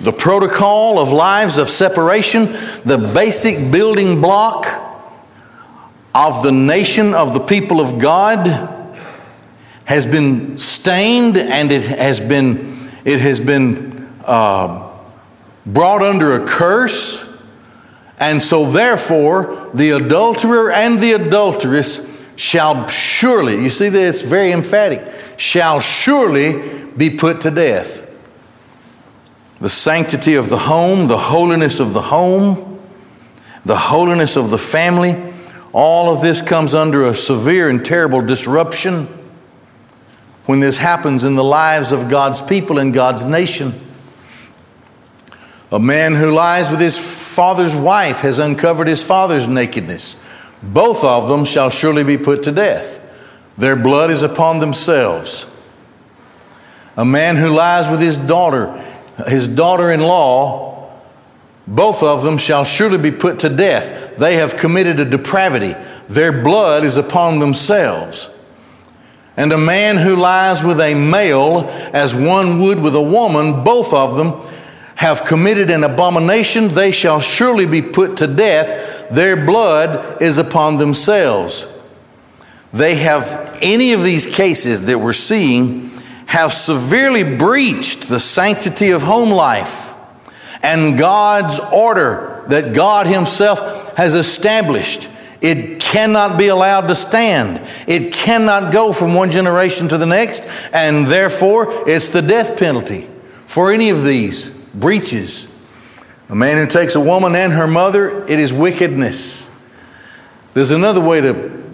The 0.00 0.12
protocol 0.12 1.00
of 1.00 1.10
lives 1.10 1.58
of 1.58 1.68
separation, 1.68 2.46
the 2.84 3.10
basic 3.12 3.72
building 3.72 4.20
block 4.20 4.87
of 6.14 6.42
the 6.42 6.52
nation 6.52 7.14
of 7.14 7.32
the 7.32 7.40
people 7.40 7.80
of 7.80 7.98
God 7.98 8.46
has 9.84 10.04
been 10.04 10.58
stained 10.58 11.36
and 11.36 11.72
it 11.72 11.84
has 11.84 12.20
been, 12.20 12.90
it 13.04 13.20
has 13.20 13.40
been 13.40 14.08
uh, 14.24 14.90
brought 15.64 16.02
under 16.02 16.34
a 16.34 16.46
curse. 16.46 17.24
And 18.20 18.42
so, 18.42 18.70
therefore, 18.70 19.70
the 19.72 19.90
adulterer 19.90 20.72
and 20.72 20.98
the 20.98 21.12
adulteress 21.12 22.06
shall 22.36 22.86
surely, 22.88 23.62
you 23.62 23.70
see 23.70 23.88
that 23.88 24.00
it's 24.00 24.22
very 24.22 24.52
emphatic, 24.52 25.06
shall 25.36 25.80
surely 25.80 26.84
be 26.96 27.10
put 27.10 27.40
to 27.42 27.50
death. 27.50 28.04
The 29.60 29.68
sanctity 29.68 30.34
of 30.34 30.48
the 30.48 30.58
home, 30.58 31.08
the 31.08 31.18
holiness 31.18 31.80
of 31.80 31.92
the 31.92 32.02
home, 32.02 32.80
the 33.64 33.76
holiness 33.76 34.36
of 34.36 34.50
the 34.50 34.58
family, 34.58 35.27
all 35.80 36.12
of 36.12 36.20
this 36.20 36.42
comes 36.42 36.74
under 36.74 37.04
a 37.04 37.14
severe 37.14 37.68
and 37.68 37.84
terrible 37.84 38.20
disruption 38.20 39.06
when 40.44 40.58
this 40.58 40.76
happens 40.76 41.22
in 41.22 41.36
the 41.36 41.44
lives 41.44 41.92
of 41.92 42.08
God's 42.08 42.40
people 42.40 42.80
and 42.80 42.92
God's 42.92 43.24
nation. 43.24 43.80
A 45.70 45.78
man 45.78 46.16
who 46.16 46.32
lies 46.32 46.68
with 46.68 46.80
his 46.80 46.98
father's 46.98 47.76
wife 47.76 48.22
has 48.22 48.40
uncovered 48.40 48.88
his 48.88 49.04
father's 49.04 49.46
nakedness. 49.46 50.20
Both 50.64 51.04
of 51.04 51.28
them 51.28 51.44
shall 51.44 51.70
surely 51.70 52.02
be 52.02 52.18
put 52.18 52.42
to 52.42 52.50
death. 52.50 52.98
Their 53.56 53.76
blood 53.76 54.10
is 54.10 54.24
upon 54.24 54.58
themselves. 54.58 55.46
A 56.96 57.04
man 57.04 57.36
who 57.36 57.50
lies 57.50 57.88
with 57.88 58.00
his 58.00 58.16
daughter, 58.16 58.84
his 59.28 59.46
daughter 59.46 59.92
in 59.92 60.00
law, 60.00 60.67
both 61.68 62.02
of 62.02 62.22
them 62.22 62.38
shall 62.38 62.64
surely 62.64 62.96
be 62.96 63.10
put 63.10 63.40
to 63.40 63.50
death. 63.50 64.16
They 64.16 64.36
have 64.36 64.56
committed 64.56 64.98
a 65.00 65.04
depravity. 65.04 65.76
Their 66.08 66.32
blood 66.32 66.82
is 66.82 66.96
upon 66.96 67.40
themselves. 67.40 68.30
And 69.36 69.52
a 69.52 69.58
man 69.58 69.98
who 69.98 70.16
lies 70.16 70.64
with 70.64 70.80
a 70.80 70.94
male 70.94 71.66
as 71.92 72.14
one 72.14 72.60
would 72.62 72.80
with 72.80 72.94
a 72.94 73.02
woman, 73.02 73.64
both 73.64 73.92
of 73.92 74.16
them 74.16 74.40
have 74.96 75.26
committed 75.26 75.70
an 75.70 75.84
abomination. 75.84 76.68
They 76.68 76.90
shall 76.90 77.20
surely 77.20 77.66
be 77.66 77.82
put 77.82 78.16
to 78.16 78.26
death. 78.26 79.10
Their 79.10 79.36
blood 79.36 80.22
is 80.22 80.38
upon 80.38 80.78
themselves. 80.78 81.66
They 82.72 82.94
have, 82.96 83.58
any 83.60 83.92
of 83.92 84.02
these 84.02 84.24
cases 84.24 84.86
that 84.86 84.98
we're 84.98 85.12
seeing, 85.12 85.90
have 86.26 86.54
severely 86.54 87.24
breached 87.24 88.08
the 88.08 88.20
sanctity 88.20 88.90
of 88.90 89.02
home 89.02 89.30
life 89.30 89.94
and 90.62 90.98
God's 90.98 91.58
order 91.58 92.44
that 92.48 92.74
God 92.74 93.06
Himself 93.06 93.96
has 93.96 94.14
established. 94.14 95.08
It 95.40 95.80
cannot 95.80 96.36
be 96.36 96.48
allowed 96.48 96.88
to 96.88 96.94
stand. 96.94 97.60
It 97.86 98.12
cannot 98.12 98.72
go 98.72 98.92
from 98.92 99.14
one 99.14 99.30
generation 99.30 99.88
to 99.88 99.98
the 99.98 100.06
next, 100.06 100.42
and 100.72 101.06
therefore 101.06 101.88
it's 101.88 102.08
the 102.08 102.22
death 102.22 102.58
penalty 102.58 103.08
for 103.46 103.72
any 103.72 103.90
of 103.90 104.04
these 104.04 104.50
breaches. 104.50 105.48
A 106.28 106.34
man 106.34 106.56
who 106.56 106.66
takes 106.66 106.96
a 106.96 107.00
woman 107.00 107.34
and 107.34 107.52
her 107.52 107.68
mother, 107.68 108.24
it 108.24 108.40
is 108.40 108.52
wickedness. 108.52 109.48
There's 110.54 110.72
another 110.72 111.00
way 111.00 111.20
to, 111.20 111.64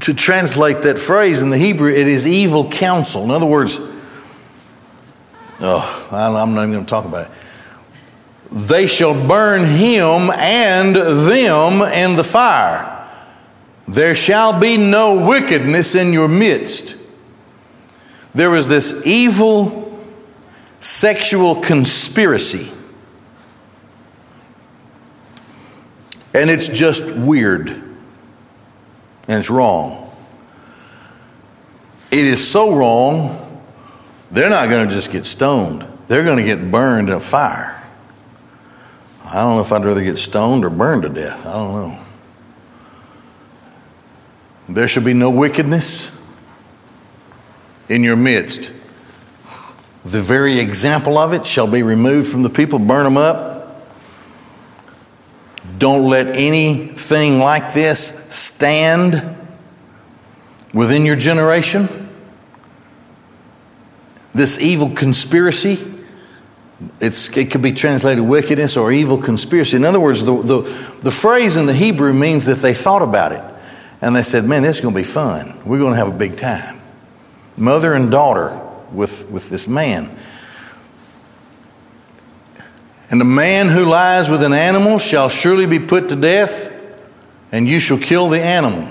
to 0.00 0.12
translate 0.12 0.82
that 0.82 0.98
phrase 0.98 1.40
in 1.40 1.50
the 1.50 1.58
Hebrew 1.58 1.90
it 1.90 2.08
is 2.08 2.26
evil 2.26 2.68
counsel. 2.68 3.22
In 3.22 3.30
other 3.30 3.46
words, 3.46 3.78
oh, 5.60 6.08
I'm 6.10 6.54
not 6.54 6.62
even 6.62 6.72
going 6.72 6.84
to 6.84 6.90
talk 6.90 7.04
about 7.04 7.26
it 7.26 7.32
they 8.54 8.86
shall 8.86 9.14
burn 9.26 9.64
him 9.64 10.30
and 10.30 10.94
them 10.94 11.82
in 11.82 12.14
the 12.14 12.22
fire. 12.22 12.90
There 13.88 14.14
shall 14.14 14.58
be 14.60 14.76
no 14.76 15.26
wickedness 15.26 15.96
in 15.96 16.12
your 16.12 16.28
midst. 16.28 16.96
there 18.32 18.50
was 18.50 18.66
this 18.68 19.04
evil 19.04 19.84
sexual 20.78 21.56
conspiracy. 21.60 22.70
And 26.32 26.50
it's 26.50 26.68
just 26.68 27.04
weird. 27.04 27.70
And 27.70 29.38
it's 29.38 29.50
wrong. 29.50 30.10
It 32.10 32.26
is 32.26 32.46
so 32.46 32.74
wrong, 32.74 33.62
they're 34.30 34.50
not 34.50 34.68
going 34.68 34.88
to 34.88 34.94
just 34.94 35.10
get 35.10 35.26
stoned, 35.26 35.84
they're 36.06 36.22
going 36.22 36.38
to 36.38 36.44
get 36.44 36.70
burned 36.70 37.08
in 37.08 37.16
a 37.16 37.20
fire. 37.20 37.83
I 39.34 39.38
don't 39.38 39.56
know 39.56 39.62
if 39.62 39.72
I'd 39.72 39.84
rather 39.84 40.04
get 40.04 40.16
stoned 40.16 40.64
or 40.64 40.70
burned 40.70 41.02
to 41.02 41.08
death. 41.08 41.44
I 41.44 41.54
don't 41.54 41.72
know. 41.72 41.98
There 44.68 44.86
shall 44.86 45.02
be 45.02 45.12
no 45.12 45.28
wickedness 45.28 46.12
in 47.88 48.04
your 48.04 48.14
midst. 48.14 48.72
The 50.04 50.22
very 50.22 50.60
example 50.60 51.18
of 51.18 51.32
it 51.32 51.44
shall 51.46 51.66
be 51.66 51.82
removed 51.82 52.30
from 52.30 52.44
the 52.44 52.48
people, 52.48 52.78
burn 52.78 53.02
them 53.02 53.16
up. 53.16 53.84
Don't 55.78 56.08
let 56.08 56.36
anything 56.36 57.40
like 57.40 57.74
this 57.74 58.08
stand 58.30 59.36
within 60.72 61.04
your 61.04 61.16
generation. 61.16 62.08
This 64.32 64.60
evil 64.60 64.90
conspiracy, 64.90 65.93
it's, 67.00 67.34
it 67.36 67.50
could 67.50 67.62
be 67.62 67.72
translated 67.72 68.24
wickedness 68.24 68.76
or 68.76 68.92
evil 68.92 69.18
conspiracy. 69.18 69.76
In 69.76 69.84
other 69.84 70.00
words, 70.00 70.24
the, 70.24 70.36
the, 70.42 70.60
the 71.02 71.10
phrase 71.10 71.56
in 71.56 71.66
the 71.66 71.74
Hebrew 71.74 72.12
means 72.12 72.46
that 72.46 72.58
they 72.58 72.74
thought 72.74 73.02
about 73.02 73.32
it 73.32 73.44
and 74.00 74.14
they 74.14 74.22
said, 74.22 74.44
Man, 74.44 74.62
this 74.62 74.76
is 74.76 74.82
going 74.82 74.94
to 74.94 75.00
be 75.00 75.04
fun. 75.04 75.58
We're 75.64 75.78
going 75.78 75.92
to 75.92 75.96
have 75.96 76.08
a 76.08 76.18
big 76.18 76.36
time. 76.36 76.80
Mother 77.56 77.94
and 77.94 78.10
daughter 78.10 78.60
with, 78.92 79.28
with 79.30 79.48
this 79.48 79.68
man. 79.68 80.16
And 83.10 83.20
the 83.20 83.24
man 83.24 83.68
who 83.68 83.84
lies 83.84 84.28
with 84.28 84.42
an 84.42 84.52
animal 84.52 84.98
shall 84.98 85.28
surely 85.28 85.66
be 85.66 85.78
put 85.78 86.08
to 86.08 86.16
death, 86.16 86.72
and 87.52 87.68
you 87.68 87.78
shall 87.78 87.98
kill 87.98 88.28
the 88.28 88.42
animal. 88.42 88.90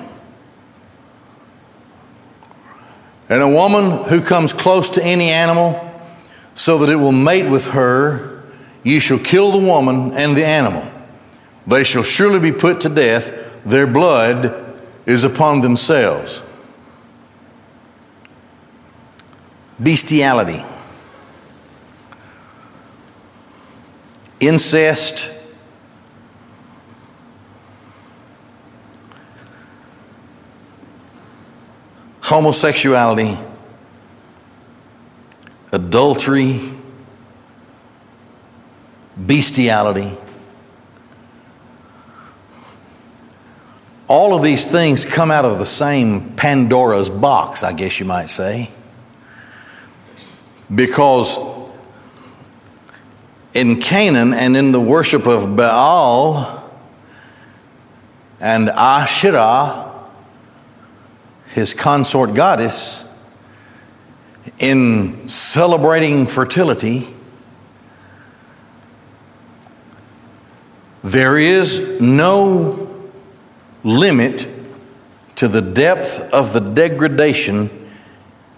And 3.27 3.41
a 3.41 3.49
woman 3.49 4.03
who 4.05 4.21
comes 4.21 4.53
close 4.53 4.91
to 4.91 5.03
any 5.03 5.29
animal 5.29 5.92
so 6.55 6.77
that 6.79 6.89
it 6.89 6.95
will 6.95 7.11
mate 7.11 7.49
with 7.49 7.67
her, 7.71 8.33
Ye 8.83 8.99
shall 8.99 9.19
kill 9.19 9.51
the 9.51 9.59
woman 9.59 10.13
and 10.13 10.35
the 10.35 10.45
animal. 10.45 10.91
They 11.65 11.85
shall 11.85 12.03
surely 12.03 12.39
be 12.39 12.51
put 12.51 12.81
to 12.81 12.89
death. 12.89 13.33
Their 13.65 13.87
blood 13.87 14.81
is 15.05 15.23
upon 15.23 15.61
themselves. 15.61 16.43
Bestiality, 19.81 20.63
incest, 24.39 25.31
homosexuality, 32.21 33.37
adultery, 35.73 36.71
bestiality. 39.17 40.15
All 44.07 44.35
of 44.35 44.43
these 44.43 44.65
things 44.65 45.03
come 45.03 45.31
out 45.31 45.45
of 45.45 45.57
the 45.57 45.65
same 45.65 46.35
Pandora's 46.35 47.09
box, 47.09 47.63
I 47.63 47.73
guess 47.73 47.99
you 47.99 48.05
might 48.05 48.29
say. 48.29 48.69
Because 50.73 51.39
in 53.55 53.81
Canaan 53.81 54.33
and 54.33 54.55
in 54.55 54.71
the 54.71 54.79
worship 54.79 55.25
of 55.25 55.55
Baal 55.55 56.71
and 58.39 58.69
Asherah, 58.69 59.91
his 61.47 61.73
consort 61.73 62.35
goddess, 62.35 63.05
in 64.59 65.27
celebrating 65.27 66.25
fertility, 66.27 67.13
there 71.03 71.37
is 71.37 71.99
no 72.01 72.89
limit 73.83 74.47
to 75.35 75.47
the 75.47 75.61
depth 75.61 76.19
of 76.33 76.53
the 76.53 76.59
degradation 76.59 77.69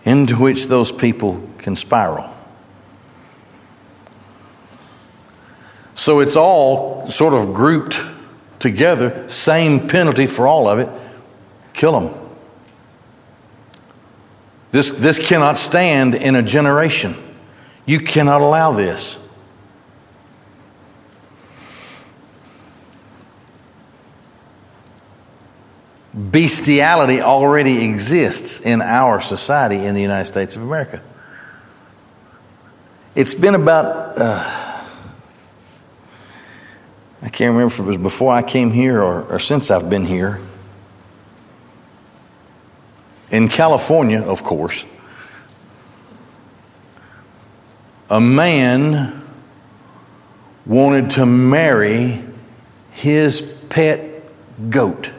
into 0.04 0.38
which 0.38 0.68
those 0.68 0.92
people 0.92 1.48
can 1.58 1.76
spiral. 1.76 2.32
So 5.96 6.20
it's 6.20 6.36
all 6.36 7.10
sort 7.10 7.34
of 7.34 7.54
grouped 7.54 8.00
together, 8.60 9.28
same 9.28 9.88
penalty 9.88 10.28
for 10.28 10.48
all 10.48 10.68
of 10.68 10.80
it 10.80 10.90
kill 11.76 12.00
them. 12.00 12.25
This, 14.76 14.90
this 14.90 15.26
cannot 15.26 15.58
stand 15.58 16.16
in 16.16 16.36
a 16.36 16.44
generation. 16.44 17.16
You 17.86 18.02
cannot 18.02 18.42
allow 18.42 18.74
this. 18.74 19.18
bestiality 26.14 27.22
already 27.22 27.86
exists 27.90 28.60
in 28.60 28.82
our 28.82 29.22
society 29.22 29.78
in 29.78 29.96
the 29.96 30.02
United 30.02 30.26
States 30.26 30.58
of 30.58 30.62
America. 30.62 31.02
It's 33.16 33.36
been 33.36 33.56
about, 33.56 34.18
uh, 34.18 34.84
I 37.22 37.30
can't 37.30 37.54
remember 37.54 37.74
if 37.74 37.80
it 37.80 37.84
was 37.84 37.98
before 37.98 38.34
I 38.34 38.42
came 38.42 38.72
here 38.72 39.02
or, 39.02 39.24
or 39.24 39.40
since 39.40 39.72
I've 39.72 39.90
been 39.90 40.06
here. 40.06 40.42
In 43.32 43.50
California, 43.50 44.22
of 44.22 44.44
course, 44.44 44.86
a 48.10 48.22
man 48.22 49.24
wanted 50.66 51.12
to 51.12 51.26
marry 51.26 52.24
his 52.92 53.42
pet 53.70 54.24
goat. 54.70 55.12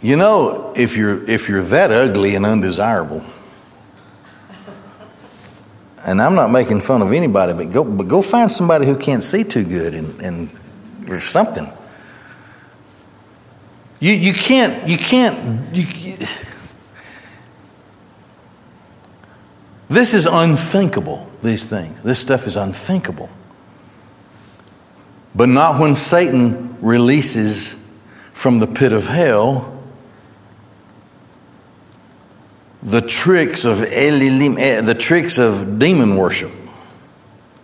You 0.00 0.16
know, 0.16 0.72
if 0.76 0.96
you're, 0.96 1.28
if 1.28 1.48
you're 1.48 1.62
that 1.62 1.90
ugly 1.90 2.36
and 2.36 2.46
undesirable, 2.46 3.24
and 6.06 6.20
I'm 6.20 6.34
not 6.34 6.50
making 6.50 6.80
fun 6.80 7.02
of 7.02 7.12
anybody, 7.12 7.52
but 7.52 7.72
go, 7.72 7.84
but 7.84 8.08
go 8.08 8.22
find 8.22 8.50
somebody 8.50 8.86
who 8.86 8.96
can't 8.96 9.22
see 9.22 9.44
too 9.44 9.64
good 9.64 9.94
and, 9.94 10.20
and 10.20 10.50
or 11.08 11.20
something. 11.20 11.70
You, 14.00 14.12
you 14.12 14.32
can't, 14.32 14.88
you 14.88 14.96
can't, 14.96 15.74
you, 15.76 15.82
you, 15.82 16.26
this 19.88 20.14
is 20.14 20.26
unthinkable, 20.26 21.28
these 21.42 21.64
things. 21.64 22.02
This 22.02 22.20
stuff 22.20 22.46
is 22.46 22.56
unthinkable. 22.56 23.30
But 25.34 25.48
not 25.48 25.80
when 25.80 25.94
Satan 25.94 26.76
releases 26.80 27.84
from 28.32 28.60
the 28.60 28.66
pit 28.66 28.92
of 28.92 29.06
hell 29.06 29.77
the 32.82 33.00
tricks 33.00 33.64
of 33.64 33.78
Elilim, 33.78 34.58
eh, 34.58 34.80
the 34.80 34.94
tricks 34.94 35.38
of 35.38 35.78
demon 35.78 36.16
worship, 36.16 36.52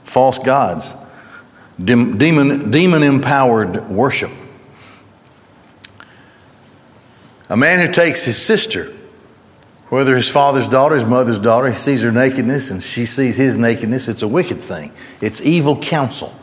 false 0.02 0.38
gods, 0.38 0.96
demon, 1.82 2.70
demon 2.70 3.02
empowered 3.02 3.88
worship. 3.88 4.30
A 7.48 7.56
man 7.56 7.86
who 7.86 7.92
takes 7.92 8.24
his 8.24 8.40
sister, 8.40 8.92
whether 9.88 10.16
his 10.16 10.28
father's 10.28 10.66
daughter, 10.66 10.94
his 10.94 11.04
mother's 11.04 11.38
daughter, 11.38 11.68
he 11.68 11.74
sees 11.74 12.02
her 12.02 12.10
nakedness 12.10 12.70
and 12.70 12.82
she 12.82 13.06
sees 13.06 13.36
his 13.36 13.54
nakedness, 13.56 14.08
it's 14.08 14.22
a 14.22 14.28
wicked 14.28 14.60
thing. 14.60 14.92
It's 15.20 15.40
evil 15.42 15.78
counsel. 15.78 16.34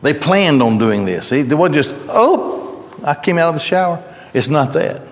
They 0.00 0.14
planned 0.14 0.62
on 0.62 0.78
doing 0.78 1.04
this. 1.04 1.32
It 1.32 1.52
wasn't 1.52 1.76
just, 1.76 1.94
oh, 2.08 2.94
I 3.02 3.14
came 3.14 3.36
out 3.36 3.48
of 3.48 3.54
the 3.54 3.60
shower. 3.60 4.02
It's 4.32 4.48
not 4.48 4.72
that. 4.74 5.02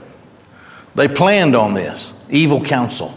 They 0.95 1.09
planned 1.09 1.57
on 1.57 1.75
this 1.75 2.13
evil 2.33 2.65
counsel. 2.65 3.17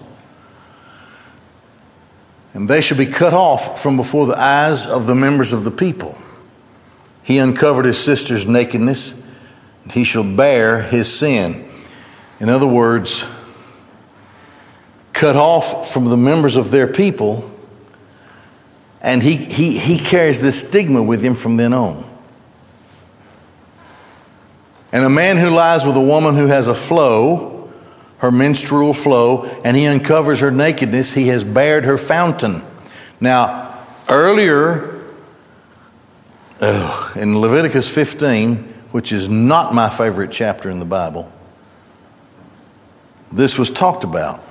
And 2.54 2.70
they 2.70 2.82
shall 2.82 2.98
be 2.98 3.08
cut 3.08 3.34
off 3.34 3.82
from 3.82 3.98
before 3.98 4.28
the 4.28 4.40
eyes 4.40 4.86
of 4.86 5.08
the 5.08 5.16
members 5.16 5.52
of 5.52 5.64
the 5.64 5.72
people. 5.72 6.18
He 7.24 7.40
uncovered 7.40 7.86
his 7.86 7.98
sister's 7.98 8.46
nakedness, 8.46 9.14
and 9.84 9.92
he 9.92 10.04
shall 10.04 10.24
bear 10.24 10.84
his 10.84 11.12
sin. 11.12 11.68
In 12.40 12.50
other 12.50 12.68
words, 12.68 13.26
cut 15.12 15.36
off 15.36 15.92
from 15.92 16.06
the 16.06 16.18
members 16.18 16.56
of 16.56 16.70
their 16.70 16.88
people 16.88 17.52
and 19.06 19.22
he, 19.22 19.36
he, 19.36 19.78
he 19.78 20.00
carries 20.00 20.42
this 20.42 20.62
stigma 20.62 21.02
with 21.02 21.22
him 21.22 21.36
from 21.36 21.58
then 21.58 21.74
on. 21.74 22.10
And 24.92 25.06
a 25.06 25.10
man 25.10 25.38
who 25.38 25.52
lies 25.52 25.86
with 25.86 25.96
a 25.96 26.02
woman 26.02 26.34
who 26.34 26.48
has 26.48 26.68
a 26.68 26.74
flow, 26.74 27.55
her 28.20 28.32
menstrual 28.32 28.94
flow, 28.94 29.44
and 29.64 29.76
he 29.76 29.86
uncovers 29.86 30.40
her 30.40 30.52
nakedness, 30.52 31.14
he 31.14 31.28
has 31.28 31.44
bared 31.44 31.86
her 31.86 31.98
fountain. 31.98 32.64
Now, 33.20 33.86
earlier 34.10 34.96
ugh, 36.62 37.18
in 37.18 37.40
Leviticus 37.40 37.90
15, 37.90 38.56
which 38.92 39.12
is 39.12 39.30
not 39.30 39.74
my 39.74 39.90
favorite 39.90 40.32
chapter 40.32 40.70
in 40.70 40.80
the 40.80 40.86
Bible, 40.86 41.32
this 43.32 43.58
was 43.58 43.70
talked 43.70 44.04
about. 44.04 44.42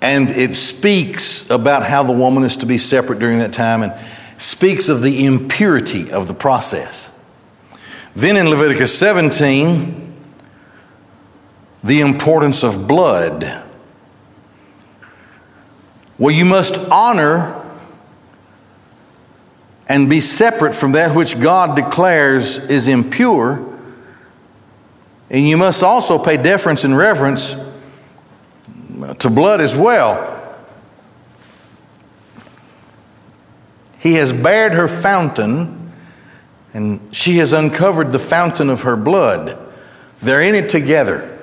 And 0.00 0.30
it 0.30 0.54
speaks 0.54 1.48
about 1.50 1.84
how 1.84 2.02
the 2.02 2.12
woman 2.12 2.44
is 2.44 2.58
to 2.58 2.66
be 2.66 2.76
separate 2.76 3.18
during 3.18 3.38
that 3.38 3.52
time 3.52 3.82
and 3.82 3.94
speaks 4.38 4.88
of 4.88 5.00
the 5.00 5.24
impurity 5.24 6.10
of 6.10 6.28
the 6.28 6.34
process. 6.34 7.10
Then 8.14 8.36
in 8.36 8.48
Leviticus 8.48 8.96
17, 8.98 10.03
the 11.84 12.00
importance 12.00 12.64
of 12.64 12.88
blood. 12.88 13.62
Well, 16.18 16.34
you 16.34 16.46
must 16.46 16.78
honor 16.90 17.60
and 19.86 20.08
be 20.08 20.20
separate 20.20 20.74
from 20.74 20.92
that 20.92 21.14
which 21.14 21.38
God 21.38 21.76
declares 21.76 22.56
is 22.56 22.88
impure. 22.88 23.70
And 25.28 25.46
you 25.46 25.58
must 25.58 25.82
also 25.82 26.18
pay 26.18 26.38
deference 26.38 26.84
and 26.84 26.96
reverence 26.96 27.54
to 29.18 29.28
blood 29.28 29.60
as 29.60 29.76
well. 29.76 30.30
He 33.98 34.14
has 34.14 34.32
bared 34.32 34.72
her 34.72 34.88
fountain, 34.88 35.92
and 36.72 37.14
she 37.14 37.38
has 37.38 37.52
uncovered 37.52 38.10
the 38.10 38.18
fountain 38.18 38.70
of 38.70 38.82
her 38.82 38.96
blood. 38.96 39.58
They're 40.22 40.42
in 40.42 40.54
it 40.54 40.70
together. 40.70 41.33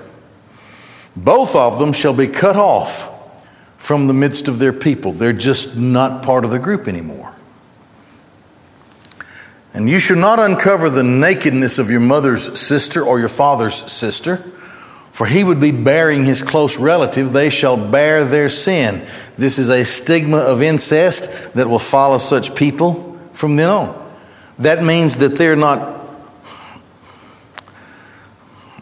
Both 1.16 1.56
of 1.56 1.80
them 1.80 1.94
shall 1.94 2.14
be 2.14 2.28
cut 2.28 2.56
off 2.56 3.10
from 3.78 4.08
the 4.08 4.14
midst 4.14 4.48
of 4.48 4.60
their 4.60 4.74
people. 4.74 5.12
They're 5.12 5.34
just 5.34 5.76
not 5.76 6.24
part 6.24 6.46
of 6.46 6.52
the 6.52 6.60
group 6.60 6.88
anymore. 6.88 7.36
And 9.74 9.90
you 9.90 10.00
shall 10.00 10.18
not 10.18 10.40
uncover 10.40 10.90
the 10.90 11.04
nakedness 11.04 11.80
of 11.80 11.90
your 11.90 12.00
mother's 12.00 12.60
sister 12.60 13.04
or 13.04 13.20
your 13.20 13.30
father's 13.30 13.92
sister, 13.92 14.38
for 15.12 15.26
he 15.28 15.44
would 15.44 15.60
be 15.60 15.72
baring 15.72 16.26
his 16.26 16.42
close 16.42 16.78
relative. 16.78 17.34
They 17.34 17.50
shall 17.50 17.78
bear 17.78 18.24
their 18.26 18.50
sin. 18.50 19.06
This 19.38 19.60
is 19.60 19.70
a 19.70 19.84
stigma 19.84 20.38
of 20.38 20.62
incest 20.62 21.54
that 21.54 21.68
will 21.68 21.80
follow 21.80 22.18
such 22.18 22.56
people 22.56 23.20
from 23.34 23.56
then 23.56 23.70
on. 23.70 24.12
That 24.60 24.84
means 24.84 25.18
that 25.18 25.38
they're 25.38 25.56
not 25.56 26.01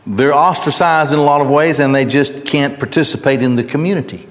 they're 0.10 0.34
ostracized 0.34 1.14
in 1.14 1.20
a 1.20 1.24
lot 1.24 1.40
of 1.40 1.50
ways 1.50 1.80
and 1.80 1.94
they 1.94 2.04
just 2.04 2.46
can't 2.46 2.80
participate 2.80 3.44
in 3.44 3.56
the 3.56 3.64
community. 3.64 4.28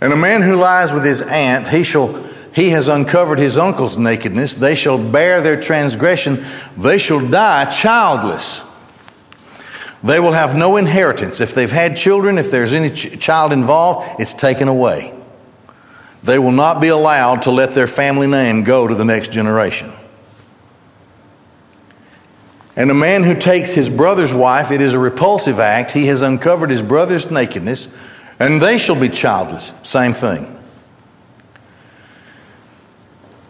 And 0.00 0.12
a 0.12 0.16
man 0.16 0.42
who 0.42 0.54
lies 0.54 0.92
with 0.92 1.04
his 1.04 1.22
aunt, 1.22 1.68
he 1.68 1.82
shall 1.82 2.28
he 2.54 2.70
has 2.70 2.88
uncovered 2.88 3.38
his 3.38 3.56
uncle's 3.56 3.96
nakedness. 3.96 4.54
They 4.54 4.74
shall 4.74 4.98
bear 4.98 5.40
their 5.40 5.60
transgression. 5.60 6.44
They 6.76 6.98
shall 6.98 7.26
die 7.26 7.66
childless. 7.66 8.62
They 10.02 10.18
will 10.18 10.32
have 10.32 10.56
no 10.56 10.76
inheritance. 10.76 11.40
If 11.40 11.54
they've 11.54 11.70
had 11.70 11.96
children, 11.96 12.36
if 12.36 12.50
there's 12.50 12.72
any 12.72 12.90
ch- 12.90 13.20
child 13.20 13.52
involved, 13.52 14.20
it's 14.20 14.34
taken 14.34 14.66
away. 14.66 15.14
They 16.24 16.38
will 16.38 16.52
not 16.52 16.80
be 16.80 16.88
allowed 16.88 17.42
to 17.42 17.50
let 17.50 17.72
their 17.72 17.86
family 17.86 18.26
name 18.26 18.64
go 18.64 18.88
to 18.88 18.94
the 18.94 19.04
next 19.04 19.30
generation. 19.30 19.92
And 22.78 22.92
a 22.92 22.94
man 22.94 23.24
who 23.24 23.34
takes 23.34 23.72
his 23.72 23.90
brother's 23.90 24.32
wife, 24.32 24.70
it 24.70 24.80
is 24.80 24.94
a 24.94 25.00
repulsive 25.00 25.58
act. 25.58 25.90
He 25.90 26.06
has 26.06 26.22
uncovered 26.22 26.70
his 26.70 26.80
brother's 26.80 27.28
nakedness, 27.28 27.92
and 28.38 28.62
they 28.62 28.78
shall 28.78 28.94
be 28.94 29.08
childless. 29.08 29.72
Same 29.82 30.12
thing. 30.12 30.56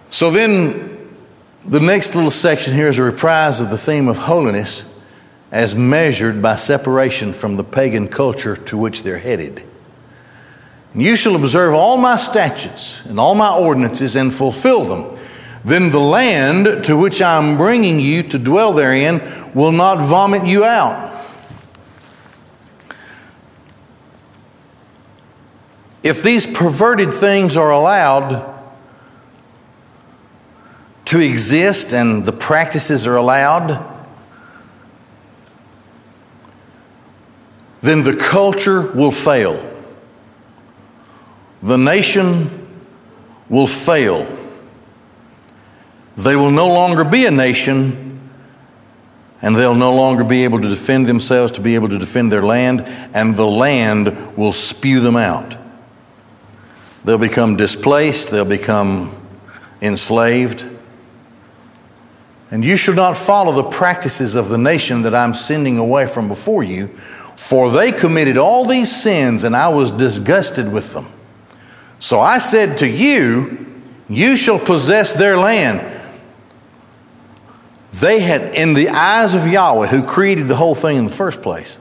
So 0.09 0.31
then, 0.31 1.15
the 1.63 1.79
next 1.79 2.15
little 2.15 2.31
section 2.31 2.73
here 2.73 2.89
is 2.89 2.99
a 2.99 3.03
reprise 3.03 3.61
of 3.61 3.69
the 3.69 3.77
theme 3.77 4.09
of 4.09 4.17
holiness 4.17 4.87
as 5.53 5.77
measured 5.77 6.41
by 6.41 6.57
separation 6.57 7.35
from 7.35 7.57
the 7.57 7.65
pagan 7.65 8.09
culture 8.09 8.57
to 8.57 8.79
which 8.79 9.03
they're 9.03 9.19
headed. 9.19 9.63
You 10.95 11.17
shall 11.17 11.37
observe 11.37 11.75
all 11.75 11.99
my 11.99 12.17
statutes 12.17 13.05
and 13.05 13.21
all 13.21 13.35
my 13.35 13.55
ordinances 13.55 14.17
and 14.17 14.33
fulfill 14.33 14.85
them. 14.85 15.18
Then 15.65 15.91
the 15.91 16.01
land 16.01 16.85
to 16.85 16.97
which 16.97 17.21
I 17.21 17.37
am 17.37 17.57
bringing 17.57 18.01
you 18.01 18.23
to 18.25 18.39
dwell 18.39 18.73
therein 18.73 19.53
will 19.55 19.73
not 19.73 19.99
vomit 19.99 20.47
you 20.47 20.65
out. 20.65 21.07
If 26.03 26.23
these 26.23 26.47
perverted 26.47 27.13
things 27.13 27.57
are 27.57 27.71
allowed, 27.71 28.57
to 31.09 31.21
exist 31.21 31.95
and 31.95 32.27
the 32.27 32.33
practices 32.33 33.07
are 33.07 33.17
allowed, 33.17 33.83
then 37.81 38.03
the 38.03 38.15
culture 38.15 38.93
will 38.93 39.11
fail. 39.11 39.59
The 41.63 41.79
nation 41.79 42.69
will 43.49 43.67
fail. 43.67 44.38
They 46.19 46.35
will 46.35 46.51
no 46.51 46.67
longer 46.67 47.05
be 47.05 47.27
a 47.27 47.31
nation, 47.31 48.19
and 49.41 49.55
they'll 49.55 49.77
no 49.77 49.95
longer 49.95 50.25
be 50.25 50.43
able 50.43 50.61
to 50.61 50.69
defend 50.69 51.07
themselves, 51.07 51.53
to 51.53 51.61
be 51.61 51.77
able 51.77 51.89
to 51.91 51.99
defend 51.99 52.33
their 52.33 52.43
land, 52.43 52.81
and 53.15 53.37
the 53.37 53.47
land 53.47 54.37
will 54.37 54.53
spew 54.53 54.99
them 54.99 55.15
out. 55.15 55.57
They'll 57.05 57.19
become 57.19 57.57
displaced, 57.57 58.33
they'll 58.33 58.45
become 58.45 59.15
enslaved. 59.81 60.65
And 62.51 62.65
you 62.65 62.77
shall 62.77 62.97
not 62.97 63.17
follow 63.17 63.53
the 63.53 63.71
practices 63.71 64.35
of 64.35 64.49
the 64.49 64.59
nation 64.59 65.03
that 65.03 65.15
I'm 65.15 65.35
sending 65.35 65.79
away 65.79 66.09
from 66.09 66.27
before 66.27 66.65
you, 66.65 66.89
for 67.37 67.71
they 67.71 67.93
committed 67.93 68.37
all 68.37 68.65
these 68.65 68.91
sins, 68.95 69.45
and 69.45 69.55
I 69.55 69.69
was 69.69 69.93
disgusted 69.93 70.73
with 70.73 70.95
them. 70.95 71.13
So 72.01 72.19
I 72.19 72.39
said 72.39 72.79
to 72.79 72.89
you, 72.89 73.67
You 74.09 74.37
shall 74.37 74.59
possess 74.59 75.13
their 75.13 75.37
land. 75.37 75.95
They 77.93 78.21
had, 78.21 78.55
in 78.55 78.75
the 78.75 78.91
eyes 78.91 79.35
of 79.35 79.47
Yahweh, 79.47 79.87
who 79.87 80.03
created 80.03 80.47
the 80.47 80.57
whole 80.57 80.75
thing 80.75 80.99
in 80.99 81.05
the 81.05 81.13
first 81.13 81.43
place, 81.43 81.77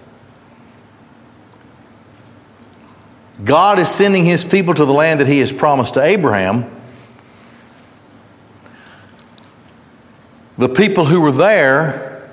God 3.43 3.77
is 3.77 3.89
sending 3.89 4.25
his 4.25 4.43
people 4.43 4.73
to 4.73 4.85
the 4.85 4.93
land 4.93 5.19
that 5.19 5.27
he 5.27 5.39
has 5.39 5.51
promised 5.51 5.93
to 5.93 6.01
Abraham. 6.01 6.71
The 10.57 10.69
people 10.69 11.05
who 11.05 11.21
were 11.21 11.31
there 11.31 12.31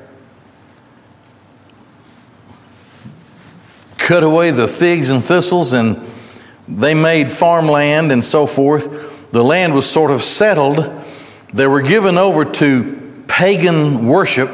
cut 3.98 4.22
away 4.22 4.50
the 4.50 4.68
figs 4.68 5.10
and 5.10 5.22
thistles 5.22 5.74
and 5.74 6.00
they 6.66 6.94
made 6.94 7.30
farmland 7.30 8.12
and 8.12 8.24
so 8.24 8.46
forth. 8.46 9.30
The 9.30 9.44
land 9.44 9.74
was 9.74 9.88
sort 9.88 10.10
of 10.10 10.22
settled. 10.22 10.90
They 11.52 11.66
were 11.66 11.82
given 11.82 12.16
over 12.16 12.46
to 12.46 13.03
pagan 13.26 14.06
worship 14.06 14.50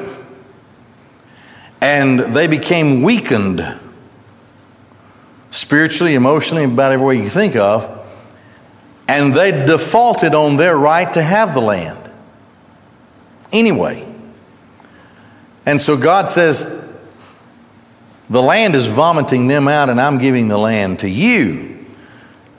and 1.80 2.20
they 2.20 2.46
became 2.46 3.02
weakened 3.02 3.78
spiritually, 5.50 6.14
emotionally, 6.14 6.64
about 6.64 6.92
every 6.92 7.06
way 7.06 7.16
you 7.16 7.28
think 7.28 7.56
of. 7.56 7.98
And 9.08 9.32
they 9.32 9.50
defaulted 9.50 10.34
on 10.34 10.56
their 10.56 10.76
right 10.76 11.12
to 11.12 11.22
have 11.22 11.54
the 11.54 11.60
land 11.60 12.10
anyway. 13.52 14.06
And 15.66 15.80
so 15.80 15.96
God 15.96 16.28
says, 16.28 16.80
the 18.28 18.42
land 18.42 18.76
is 18.76 18.86
vomiting 18.86 19.48
them 19.48 19.66
out, 19.66 19.88
and 19.88 20.00
I'm 20.00 20.18
giving 20.18 20.46
the 20.46 20.58
land 20.58 21.00
to 21.00 21.08
you. 21.08 21.84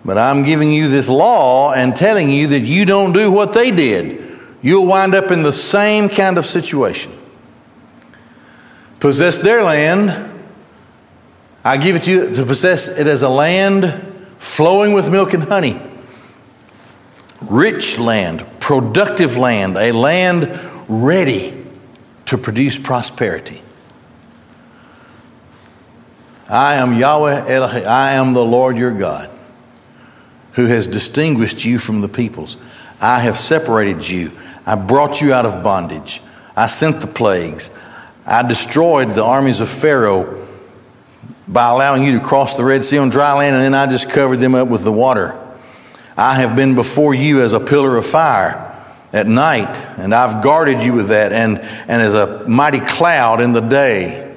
But 0.03 0.17
I'm 0.17 0.43
giving 0.43 0.73
you 0.73 0.89
this 0.89 1.07
law 1.07 1.71
and 1.71 1.95
telling 1.95 2.29
you 2.29 2.47
that 2.47 2.61
you 2.61 2.85
don't 2.85 3.13
do 3.13 3.31
what 3.31 3.53
they 3.53 3.71
did. 3.71 4.20
You'll 4.61 4.85
wind 4.85 5.15
up 5.15 5.31
in 5.31 5.41
the 5.41 5.51
same 5.51 6.09
kind 6.09 6.37
of 6.37 6.45
situation. 6.45 7.11
Possess 8.99 9.37
their 9.37 9.63
land. 9.63 10.29
I 11.63 11.77
give 11.77 11.95
it 11.95 12.03
to 12.03 12.11
you 12.11 12.33
to 12.33 12.45
possess 12.45 12.87
it 12.87 13.07
as 13.07 13.21
a 13.23 13.29
land 13.29 14.27
flowing 14.37 14.93
with 14.93 15.09
milk 15.09 15.33
and 15.33 15.43
honey. 15.43 15.81
Rich 17.41 17.97
land, 17.97 18.45
productive 18.59 19.37
land, 19.37 19.77
a 19.77 19.91
land 19.91 20.59
ready 20.87 21.65
to 22.25 22.37
produce 22.37 22.77
prosperity. 22.77 23.61
I 26.47 26.75
am 26.75 26.97
Yahweh. 26.97 27.85
I 27.87 28.13
am 28.13 28.33
the 28.33 28.45
Lord 28.45 28.77
your 28.77 28.91
God 28.91 29.29
who 30.53 30.65
has 30.65 30.85
distinguished 30.85 31.63
you 31.63 31.79
from 31.79 32.01
the 32.01 32.09
peoples. 32.09 32.57
I 32.99 33.19
have 33.19 33.39
separated 33.39 34.07
you. 34.07 34.31
I 34.65 34.75
brought 34.75 35.21
you 35.21 35.33
out 35.33 35.45
of 35.45 35.63
bondage. 35.63 36.21
I 36.55 36.67
sent 36.67 37.01
the 37.01 37.07
plagues. 37.07 37.69
I 38.25 38.47
destroyed 38.47 39.11
the 39.11 39.23
armies 39.23 39.59
of 39.59 39.69
Pharaoh 39.69 40.47
by 41.47 41.69
allowing 41.69 42.03
you 42.03 42.19
to 42.19 42.25
cross 42.25 42.53
the 42.53 42.63
Red 42.63 42.83
Sea 42.83 42.99
on 42.99 43.09
dry 43.09 43.33
land, 43.33 43.55
and 43.55 43.63
then 43.63 43.73
I 43.73 43.89
just 43.89 44.09
covered 44.09 44.37
them 44.37 44.55
up 44.55 44.67
with 44.67 44.83
the 44.83 44.91
water. 44.91 45.37
I 46.15 46.35
have 46.35 46.55
been 46.55 46.75
before 46.75 47.13
you 47.13 47.41
as 47.41 47.53
a 47.53 47.59
pillar 47.59 47.97
of 47.97 48.05
fire 48.05 48.67
at 49.11 49.27
night, 49.27 49.67
and 49.97 50.13
I've 50.13 50.43
guarded 50.43 50.81
you 50.81 50.93
with 50.93 51.09
that, 51.09 51.33
and, 51.33 51.59
and 51.59 52.01
as 52.01 52.13
a 52.13 52.47
mighty 52.47 52.79
cloud 52.79 53.41
in 53.41 53.51
the 53.51 53.61
day. 53.61 54.27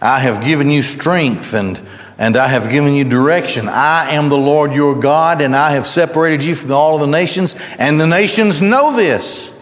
I 0.00 0.20
have 0.20 0.42
given 0.42 0.70
you 0.70 0.80
strength 0.80 1.52
and, 1.52 1.78
and 2.20 2.36
I 2.36 2.46
have 2.46 2.70
given 2.70 2.94
you 2.94 3.02
direction. 3.02 3.68
I 3.68 4.12
am 4.12 4.28
the 4.28 4.38
Lord 4.38 4.72
your 4.72 4.94
God, 4.94 5.40
and 5.40 5.56
I 5.56 5.72
have 5.72 5.88
separated 5.88 6.44
you 6.44 6.54
from 6.54 6.70
all 6.70 6.94
of 6.94 7.00
the 7.00 7.08
nations, 7.08 7.56
and 7.78 7.98
the 7.98 8.06
nations 8.06 8.62
know 8.62 8.94
this. 8.94 9.52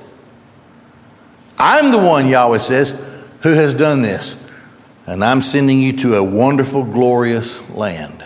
I'm 1.58 1.90
the 1.90 1.98
one, 1.98 2.28
Yahweh 2.28 2.58
says, 2.58 2.90
who 3.40 3.54
has 3.54 3.72
done 3.72 4.02
this. 4.02 4.36
And 5.06 5.24
I'm 5.24 5.40
sending 5.40 5.80
you 5.80 5.94
to 5.98 6.16
a 6.16 6.22
wonderful, 6.22 6.84
glorious 6.84 7.66
land. 7.70 8.22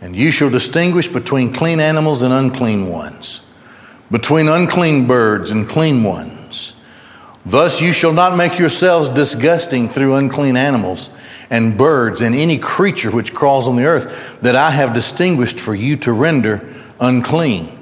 And 0.00 0.16
you 0.16 0.32
shall 0.32 0.50
distinguish 0.50 1.06
between 1.06 1.52
clean 1.52 1.78
animals 1.78 2.22
and 2.22 2.34
unclean 2.34 2.88
ones 2.88 3.42
between 4.10 4.48
unclean 4.48 5.06
birds 5.06 5.50
and 5.50 5.68
clean 5.68 6.02
ones. 6.02 6.74
Thus 7.44 7.80
you 7.80 7.92
shall 7.92 8.12
not 8.12 8.36
make 8.36 8.58
yourselves 8.58 9.08
disgusting 9.08 9.88
through 9.88 10.14
unclean 10.14 10.56
animals 10.56 11.10
and 11.50 11.76
birds 11.76 12.20
and 12.20 12.34
any 12.34 12.58
creature 12.58 13.10
which 13.10 13.34
crawls 13.34 13.68
on 13.68 13.76
the 13.76 13.84
earth 13.84 14.38
that 14.40 14.56
I 14.56 14.70
have 14.70 14.94
distinguished 14.94 15.60
for 15.60 15.74
you 15.74 15.96
to 15.98 16.12
render 16.12 16.74
unclean. 17.00 17.76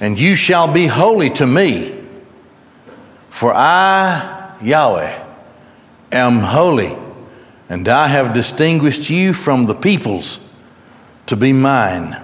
And 0.00 0.18
you 0.18 0.36
shall 0.36 0.72
be 0.72 0.86
holy 0.86 1.30
to 1.30 1.46
me, 1.46 1.94
for 3.30 3.52
I, 3.52 4.56
Yahweh, 4.62 5.24
am 6.12 6.38
holy, 6.38 6.96
and 7.68 7.88
I 7.88 8.06
have 8.06 8.32
distinguished 8.32 9.10
you 9.10 9.32
from 9.32 9.66
the 9.66 9.74
peoples 9.74 10.38
to 11.26 11.36
be 11.36 11.52
mine, 11.52 12.16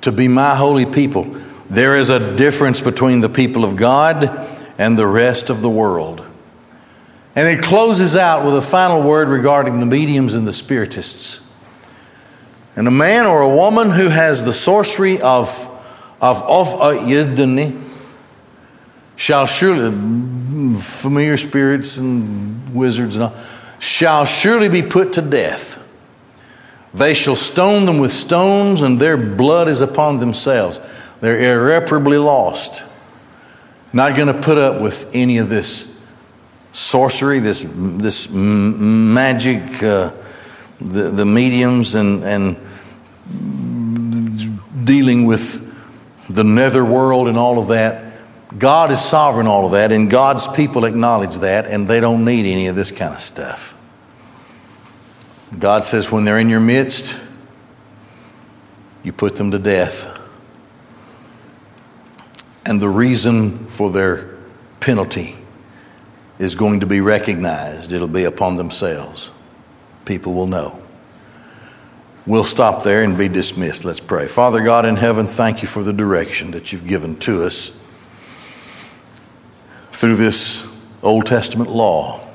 to 0.00 0.12
be 0.12 0.28
my 0.28 0.54
holy 0.54 0.86
people. 0.86 1.24
There 1.68 1.96
is 1.96 2.08
a 2.08 2.36
difference 2.36 2.80
between 2.80 3.20
the 3.20 3.28
people 3.28 3.64
of 3.64 3.76
God 3.76 4.48
and 4.78 4.98
the 4.98 5.06
rest 5.06 5.50
of 5.50 5.60
the 5.60 5.70
world. 5.70 6.24
And 7.34 7.48
it 7.48 7.64
closes 7.64 8.14
out 8.14 8.44
with 8.44 8.56
a 8.56 8.62
final 8.62 9.02
word 9.02 9.28
regarding 9.28 9.80
the 9.80 9.86
mediums 9.86 10.34
and 10.34 10.46
the 10.46 10.52
spiritists. 10.52 11.40
And 12.76 12.86
a 12.86 12.90
man 12.90 13.26
or 13.26 13.40
a 13.40 13.48
woman 13.48 13.90
who 13.90 14.08
has 14.08 14.44
the 14.44 14.52
sorcery 14.52 15.20
of, 15.20 15.48
of, 16.20 16.42
of 16.42 16.66
Yidani 16.68 17.82
shall 19.16 19.46
surely, 19.46 19.90
familiar 20.78 21.36
spirits 21.36 21.96
and 21.96 22.74
wizards 22.74 23.16
and 23.16 23.24
all, 23.24 23.34
shall 23.78 24.24
surely 24.24 24.68
be 24.68 24.82
put 24.82 25.14
to 25.14 25.22
death. 25.22 25.78
They 26.94 27.14
shall 27.14 27.36
stone 27.36 27.86
them 27.86 27.98
with 27.98 28.12
stones, 28.12 28.82
and 28.82 29.00
their 29.00 29.16
blood 29.16 29.68
is 29.68 29.80
upon 29.80 30.18
themselves. 30.18 30.78
They're 31.20 31.40
irreparably 31.40 32.18
lost. 32.18 32.82
Not 33.94 34.16
going 34.16 34.28
to 34.28 34.40
put 34.40 34.58
up 34.58 34.80
with 34.80 35.10
any 35.14 35.38
of 35.38 35.48
this 35.48 35.91
sorcery, 36.72 37.38
this, 37.38 37.64
this 37.68 38.28
magic, 38.30 39.82
uh, 39.82 40.12
the, 40.80 41.10
the 41.10 41.26
mediums, 41.26 41.94
and, 41.94 42.24
and 42.24 42.56
dealing 44.84 45.26
with 45.26 45.68
the 46.28 46.44
nether 46.44 46.84
world 46.84 47.28
and 47.28 47.38
all 47.38 47.58
of 47.58 47.68
that. 47.68 48.12
God 48.58 48.90
is 48.90 49.00
sovereign, 49.00 49.46
all 49.46 49.66
of 49.66 49.72
that, 49.72 49.92
and 49.92 50.10
God's 50.10 50.46
people 50.48 50.84
acknowledge 50.84 51.36
that, 51.38 51.66
and 51.66 51.86
they 51.86 52.00
don't 52.00 52.24
need 52.24 52.46
any 52.46 52.66
of 52.66 52.76
this 52.76 52.90
kind 52.90 53.14
of 53.14 53.20
stuff. 53.20 53.74
God 55.58 55.84
says, 55.84 56.10
when 56.10 56.24
they're 56.24 56.38
in 56.38 56.48
your 56.48 56.60
midst, 56.60 57.18
you 59.02 59.12
put 59.12 59.36
them 59.36 59.50
to 59.50 59.58
death. 59.58 60.06
And 62.64 62.80
the 62.80 62.88
reason 62.88 63.66
for 63.66 63.90
their 63.90 64.36
penalty 64.80 65.36
is 66.42 66.56
going 66.56 66.80
to 66.80 66.86
be 66.86 67.00
recognized. 67.00 67.92
It'll 67.92 68.08
be 68.08 68.24
upon 68.24 68.56
themselves. 68.56 69.30
People 70.04 70.34
will 70.34 70.48
know. 70.48 70.82
We'll 72.26 72.42
stop 72.42 72.82
there 72.82 73.04
and 73.04 73.16
be 73.16 73.28
dismissed. 73.28 73.84
Let's 73.84 74.00
pray. 74.00 74.26
Father 74.26 74.60
God 74.60 74.84
in 74.84 74.96
heaven, 74.96 75.28
thank 75.28 75.62
you 75.62 75.68
for 75.68 75.84
the 75.84 75.92
direction 75.92 76.50
that 76.50 76.72
you've 76.72 76.84
given 76.84 77.16
to 77.20 77.44
us 77.44 77.70
through 79.92 80.16
this 80.16 80.66
Old 81.00 81.26
Testament 81.26 81.70
law. 81.70 82.26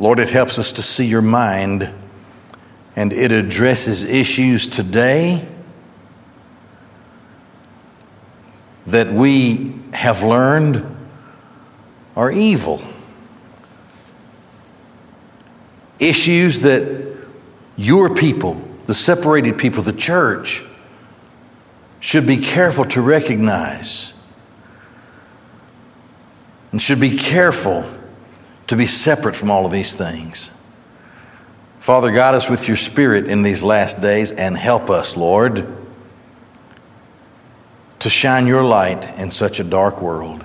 Lord, 0.00 0.18
it 0.18 0.30
helps 0.30 0.58
us 0.58 0.72
to 0.72 0.82
see 0.82 1.06
your 1.06 1.22
mind 1.22 1.88
and 2.96 3.12
it 3.12 3.30
addresses 3.30 4.02
issues 4.02 4.66
today 4.66 5.46
that 8.86 9.12
we 9.12 9.74
have 9.92 10.24
learned 10.24 10.97
are 12.18 12.30
evil. 12.30 12.82
Issues 15.98 16.58
that 16.58 17.16
your 17.78 18.14
people, 18.14 18.62
the 18.84 18.94
separated 18.94 19.56
people, 19.56 19.82
the 19.82 19.94
church, 19.94 20.62
should 22.00 22.26
be 22.26 22.36
careful 22.36 22.84
to 22.84 23.00
recognize 23.00 24.12
and 26.70 26.82
should 26.82 27.00
be 27.00 27.16
careful 27.16 27.86
to 28.66 28.76
be 28.76 28.84
separate 28.84 29.34
from 29.34 29.50
all 29.50 29.64
of 29.64 29.72
these 29.72 29.94
things. 29.94 30.50
Father, 31.78 32.10
guide 32.10 32.34
us 32.34 32.50
with 32.50 32.68
your 32.68 32.76
Spirit 32.76 33.26
in 33.28 33.42
these 33.42 33.62
last 33.62 34.02
days 34.02 34.30
and 34.30 34.58
help 34.58 34.90
us, 34.90 35.16
Lord 35.16 35.66
to 38.00 38.08
shine 38.08 38.46
your 38.46 38.62
light 38.62 39.18
in 39.18 39.30
such 39.30 39.58
a 39.60 39.64
dark 39.64 40.00
world. 40.00 40.44